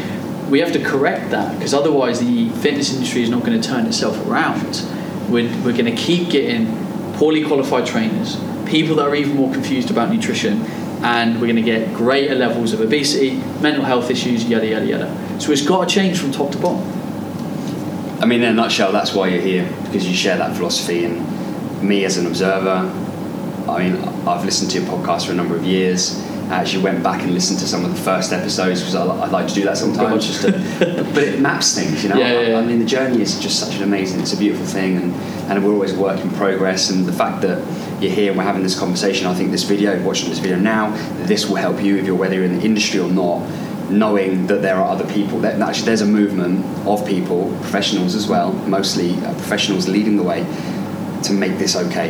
we 0.51 0.59
have 0.59 0.73
to 0.73 0.85
correct 0.85 1.31
that 1.31 1.57
because 1.57 1.73
otherwise 1.73 2.21
the 2.21 2.51
fitness 2.61 2.93
industry 2.93 3.23
is 3.23 3.31
not 3.31 3.45
going 3.45 3.59
to 3.61 3.67
turn 3.67 3.87
itself 3.87 4.27
around. 4.27 4.85
We're, 5.31 5.49
we're 5.65 5.73
going 5.73 5.85
to 5.85 5.97
keep 5.97 6.29
getting 6.29 6.67
poorly 7.15 7.45
qualified 7.45 7.87
trainers, 7.87 8.37
people 8.67 8.97
that 8.97 9.07
are 9.07 9.15
even 9.15 9.37
more 9.37 9.53
confused 9.53 9.91
about 9.91 10.13
nutrition, 10.13 10.63
and 11.03 11.35
we're 11.35 11.47
going 11.47 11.57
to 11.57 11.63
get 11.63 11.95
greater 11.95 12.35
levels 12.35 12.73
of 12.73 12.81
obesity, 12.81 13.37
mental 13.61 13.85
health 13.85 14.11
issues, 14.11 14.45
yada, 14.45 14.67
yada, 14.67 14.87
yada. 14.87 15.41
So 15.41 15.53
it's 15.53 15.65
got 15.65 15.89
to 15.89 15.95
change 15.95 16.19
from 16.19 16.33
top 16.33 16.51
to 16.53 16.59
bottom. 16.59 16.87
I 18.21 18.27
mean, 18.27 18.43
in 18.43 18.49
a 18.51 18.53
nutshell, 18.53 18.93
that's 18.93 19.15
why 19.15 19.29
you're 19.29 19.41
here 19.41 19.73
because 19.85 20.07
you 20.07 20.15
share 20.15 20.37
that 20.37 20.57
philosophy. 20.57 21.05
And 21.05 21.83
me 21.83 22.05
as 22.05 22.19
an 22.19 22.27
observer, 22.27 22.91
I 23.69 23.89
mean, 23.89 23.97
I've 24.27 24.45
listened 24.45 24.73
to 24.73 24.81
your 24.81 24.91
podcast 24.91 25.27
for 25.27 25.33
a 25.33 25.37
number 25.37 25.57
of 25.57 25.65
years. 25.65 26.23
I 26.51 26.57
actually 26.57 26.83
went 26.83 27.01
back 27.05 27.23
and 27.23 27.33
listened 27.33 27.61
to 27.61 27.67
some 27.69 27.85
of 27.85 27.95
the 27.95 28.03
first 28.03 28.33
episodes 28.33 28.81
because 28.81 28.97
I, 28.97 29.05
I 29.05 29.29
like 29.29 29.47
to 29.47 29.55
do 29.55 29.63
that 29.67 29.79
sometimes, 29.79 30.27
just 30.27 30.43
to, 30.43 30.51
but 31.15 31.23
it 31.23 31.39
maps 31.41 31.77
things, 31.77 32.03
you 32.03 32.09
know. 32.09 32.17
Yeah, 32.17 32.33
yeah, 32.33 32.49
yeah. 32.49 32.57
I, 32.57 32.61
I 32.61 32.67
mean, 32.67 32.81
the 32.81 32.85
journey 32.85 33.23
is 33.23 33.39
just 33.39 33.61
such 33.61 33.77
an 33.77 33.85
amazing, 33.85 34.21
it's 34.21 34.33
a 34.33 34.37
beautiful 34.37 34.67
thing, 34.67 34.97
and, 34.97 35.15
and 35.49 35.65
we're 35.65 35.73
always 35.73 35.93
a 35.93 35.99
work 36.01 36.19
in 36.19 36.29
progress. 36.33 36.91
And 36.91 37.07
the 37.07 37.13
fact 37.13 37.43
that 37.43 37.59
you're 38.03 38.11
here 38.11 38.31
and 38.31 38.39
we're 38.39 38.45
having 38.45 38.65
this 38.65 38.77
conversation, 38.77 39.29
I 39.29 39.35
think 39.35 39.53
this 39.53 39.63
video, 39.63 40.03
watching 40.03 40.29
this 40.29 40.41
video 40.41 40.59
now, 40.59 40.91
this 41.27 41.49
will 41.49 41.55
help 41.55 41.81
you 41.81 41.99
if 41.99 42.05
you're 42.05 42.17
whether 42.17 42.35
you're 42.35 42.45
in 42.45 42.59
the 42.59 42.65
industry 42.65 42.99
or 42.99 43.09
not, 43.09 43.49
knowing 43.89 44.49
that 44.49 44.61
there 44.61 44.75
are 44.75 44.91
other 44.91 45.07
people. 45.13 45.39
That 45.39 45.61
actually, 45.61 45.87
there's 45.87 46.01
a 46.01 46.07
movement 46.07 46.67
of 46.85 47.07
people, 47.07 47.57
professionals 47.61 48.17
as 48.17 48.27
well, 48.27 48.53
mostly 48.67 49.13
uh, 49.25 49.35
professionals 49.35 49.89
leading 49.89 50.17
the 50.17 50.25
way 50.25 50.41
to 51.23 51.33
make 51.33 51.59
this 51.59 51.77
okay. 51.77 52.09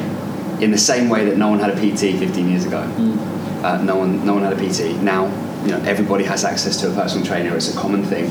in 0.62 0.70
the 0.70 0.78
same 0.78 1.10
way 1.10 1.26
that 1.26 1.36
no 1.36 1.50
one 1.50 1.58
had 1.58 1.70
a 1.70 1.76
PT 1.76 2.18
15 2.18 2.48
years 2.48 2.64
ago. 2.64 2.80
Mm. 2.96 3.39
Uh, 3.62 3.80
no 3.82 3.96
one, 3.96 4.24
no 4.24 4.34
one 4.34 4.42
had 4.42 4.52
a 4.52 4.56
PT. 4.56 4.96
Now, 5.02 5.26
you 5.64 5.72
know, 5.72 5.78
everybody 5.86 6.24
has 6.24 6.44
access 6.44 6.80
to 6.80 6.90
a 6.90 6.94
personal 6.94 7.24
trainer. 7.26 7.54
It's 7.56 7.74
a 7.74 7.76
common 7.78 8.04
thing. 8.04 8.30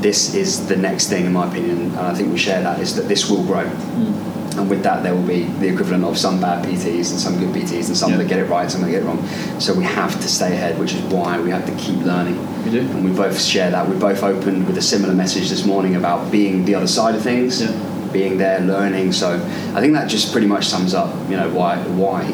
This 0.00 0.34
is 0.34 0.66
the 0.68 0.76
next 0.76 1.08
thing, 1.08 1.24
in 1.24 1.32
my 1.32 1.48
opinion, 1.48 1.78
and 1.92 1.98
I 1.98 2.14
think 2.14 2.30
we 2.30 2.38
share 2.38 2.60
that. 2.62 2.78
Is 2.80 2.94
that 2.96 3.08
this 3.08 3.30
will 3.30 3.42
grow, 3.44 3.64
Mm. 3.64 4.58
and 4.58 4.68
with 4.68 4.82
that, 4.82 5.02
there 5.02 5.14
will 5.14 5.22
be 5.26 5.44
the 5.60 5.68
equivalent 5.68 6.04
of 6.04 6.18
some 6.18 6.40
bad 6.42 6.62
PTs 6.62 7.10
and 7.12 7.18
some 7.18 7.38
good 7.38 7.54
PTs, 7.54 7.88
and 7.88 7.96
some 7.96 8.10
Yeah. 8.10 8.18
that 8.18 8.28
get 8.28 8.38
it 8.38 8.50
right, 8.50 8.70
some 8.70 8.82
that 8.82 8.90
get 8.90 9.02
it 9.02 9.06
wrong. 9.06 9.24
So 9.58 9.72
we 9.72 9.84
have 9.84 10.20
to 10.20 10.28
stay 10.28 10.52
ahead, 10.52 10.78
which 10.78 10.92
is 10.92 11.00
why 11.04 11.40
we 11.40 11.48
have 11.50 11.64
to 11.64 11.72
keep 11.72 12.04
learning. 12.04 12.36
We 12.66 12.70
do. 12.72 12.80
And 12.80 13.02
we 13.02 13.12
both 13.12 13.40
share 13.40 13.70
that. 13.70 13.88
We 13.88 13.96
both 13.96 14.22
opened 14.22 14.66
with 14.66 14.76
a 14.76 14.82
similar 14.82 15.14
message 15.14 15.48
this 15.48 15.64
morning 15.64 15.96
about 15.96 16.30
being 16.30 16.66
the 16.66 16.74
other 16.74 16.86
side 16.86 17.14
of 17.14 17.22
things, 17.22 17.62
Yeah. 17.62 17.68
being 18.12 18.36
there, 18.36 18.60
learning. 18.60 19.12
So 19.12 19.40
I 19.74 19.80
think 19.80 19.94
that 19.94 20.08
just 20.08 20.32
pretty 20.32 20.46
much 20.46 20.68
sums 20.68 20.92
up, 20.92 21.10
you 21.30 21.36
know, 21.38 21.48
why 21.48 21.78
why 21.96 22.24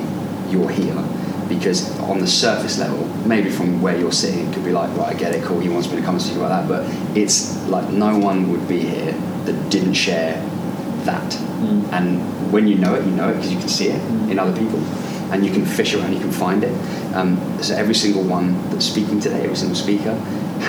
you're 0.50 0.68
here. 0.70 0.94
Because 1.50 1.98
on 2.00 2.20
the 2.20 2.26
surface 2.26 2.78
level, 2.78 3.04
maybe 3.26 3.50
from 3.50 3.82
where 3.82 3.98
you're 3.98 4.12
sitting, 4.12 4.46
it 4.48 4.54
could 4.54 4.64
be 4.64 4.70
like, 4.70 4.96
right, 4.96 5.14
I 5.14 5.18
get 5.18 5.34
it, 5.34 5.42
cool. 5.42 5.58
He 5.60 5.68
wants 5.68 5.90
me 5.90 5.96
to 5.96 6.02
come 6.02 6.14
and 6.14 6.22
speak 6.22 6.36
about 6.36 6.48
that, 6.48 6.68
but 6.68 7.16
it's 7.16 7.66
like 7.66 7.90
no 7.90 8.16
one 8.16 8.50
would 8.52 8.66
be 8.68 8.78
here 8.80 9.12
that 9.46 9.70
didn't 9.70 9.94
share 9.94 10.34
that. 11.04 11.32
Mm. 11.32 11.92
And 11.92 12.52
when 12.52 12.68
you 12.68 12.76
know 12.76 12.94
it, 12.94 13.04
you 13.04 13.10
know 13.10 13.28
it 13.30 13.34
because 13.34 13.52
you 13.52 13.58
can 13.58 13.68
see 13.68 13.88
it 13.88 14.00
Mm. 14.00 14.30
in 14.30 14.38
other 14.38 14.56
people, 14.56 14.78
and 15.32 15.44
you 15.44 15.52
can 15.52 15.64
fish 15.66 15.94
around, 15.94 16.12
you 16.12 16.20
can 16.20 16.30
find 16.30 16.62
it. 16.62 16.72
Um, 17.14 17.38
so 17.60 17.74
every 17.74 17.94
single 17.94 18.22
one 18.22 18.54
that's 18.70 18.86
speaking 18.86 19.18
today, 19.20 19.42
every 19.42 19.56
single 19.56 19.76
speaker, 19.76 20.14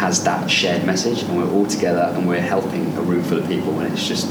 has 0.01 0.23
that 0.23 0.49
shared 0.49 0.83
message, 0.85 1.21
and 1.23 1.37
we're 1.37 1.51
all 1.51 1.67
together, 1.67 2.11
and 2.15 2.27
we're 2.27 2.41
helping 2.41 2.85
a 2.97 3.01
room 3.01 3.23
full 3.23 3.37
of 3.37 3.47
people, 3.47 3.79
and 3.79 3.93
it's 3.93 4.07
just 4.07 4.27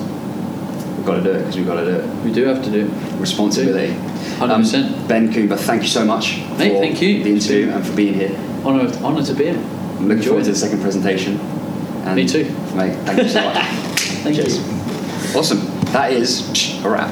we've 1.00 1.06
got 1.06 1.16
to 1.16 1.22
do 1.22 1.30
it 1.30 1.38
because 1.38 1.56
we've 1.56 1.66
got 1.66 1.80
to 1.80 1.84
do 1.86 1.96
it. 1.98 2.24
We 2.24 2.32
do 2.32 2.44
have 2.44 2.62
to 2.62 2.70
do. 2.70 2.86
it. 2.86 3.20
Responsibility. 3.20 3.94
100%. 3.94 5.00
Um, 5.00 5.08
ben 5.08 5.32
Coomber, 5.32 5.58
thank 5.58 5.82
you 5.82 5.88
so 5.88 6.04
much 6.04 6.38
Mate, 6.58 6.72
for 6.72 6.80
thank 6.80 7.00
you. 7.00 7.24
the 7.24 7.30
interview 7.30 7.70
and 7.70 7.86
for 7.86 7.96
being 7.96 8.12
here. 8.14 8.36
Honour, 8.64 8.92
honour 9.02 9.22
to 9.24 9.34
be 9.34 9.44
here. 9.44 9.54
I'm 9.54 10.08
looking 10.08 10.22
forward 10.22 10.40
Enjoyed 10.40 10.44
to 10.44 10.50
the 10.50 10.56
second 10.56 10.82
presentation. 10.82 11.38
And 12.04 12.16
Me 12.16 12.28
too. 12.28 12.44
Mate, 12.74 12.94
thank 13.06 13.22
you 13.22 13.28
so 13.28 13.42
much. 13.44 13.56
Thank 14.20 14.36
Cheers. 14.36 14.58
you. 14.58 15.38
Awesome. 15.38 15.60
That 15.92 16.12
is 16.12 16.84
a 16.84 16.90
wrap. 16.90 17.10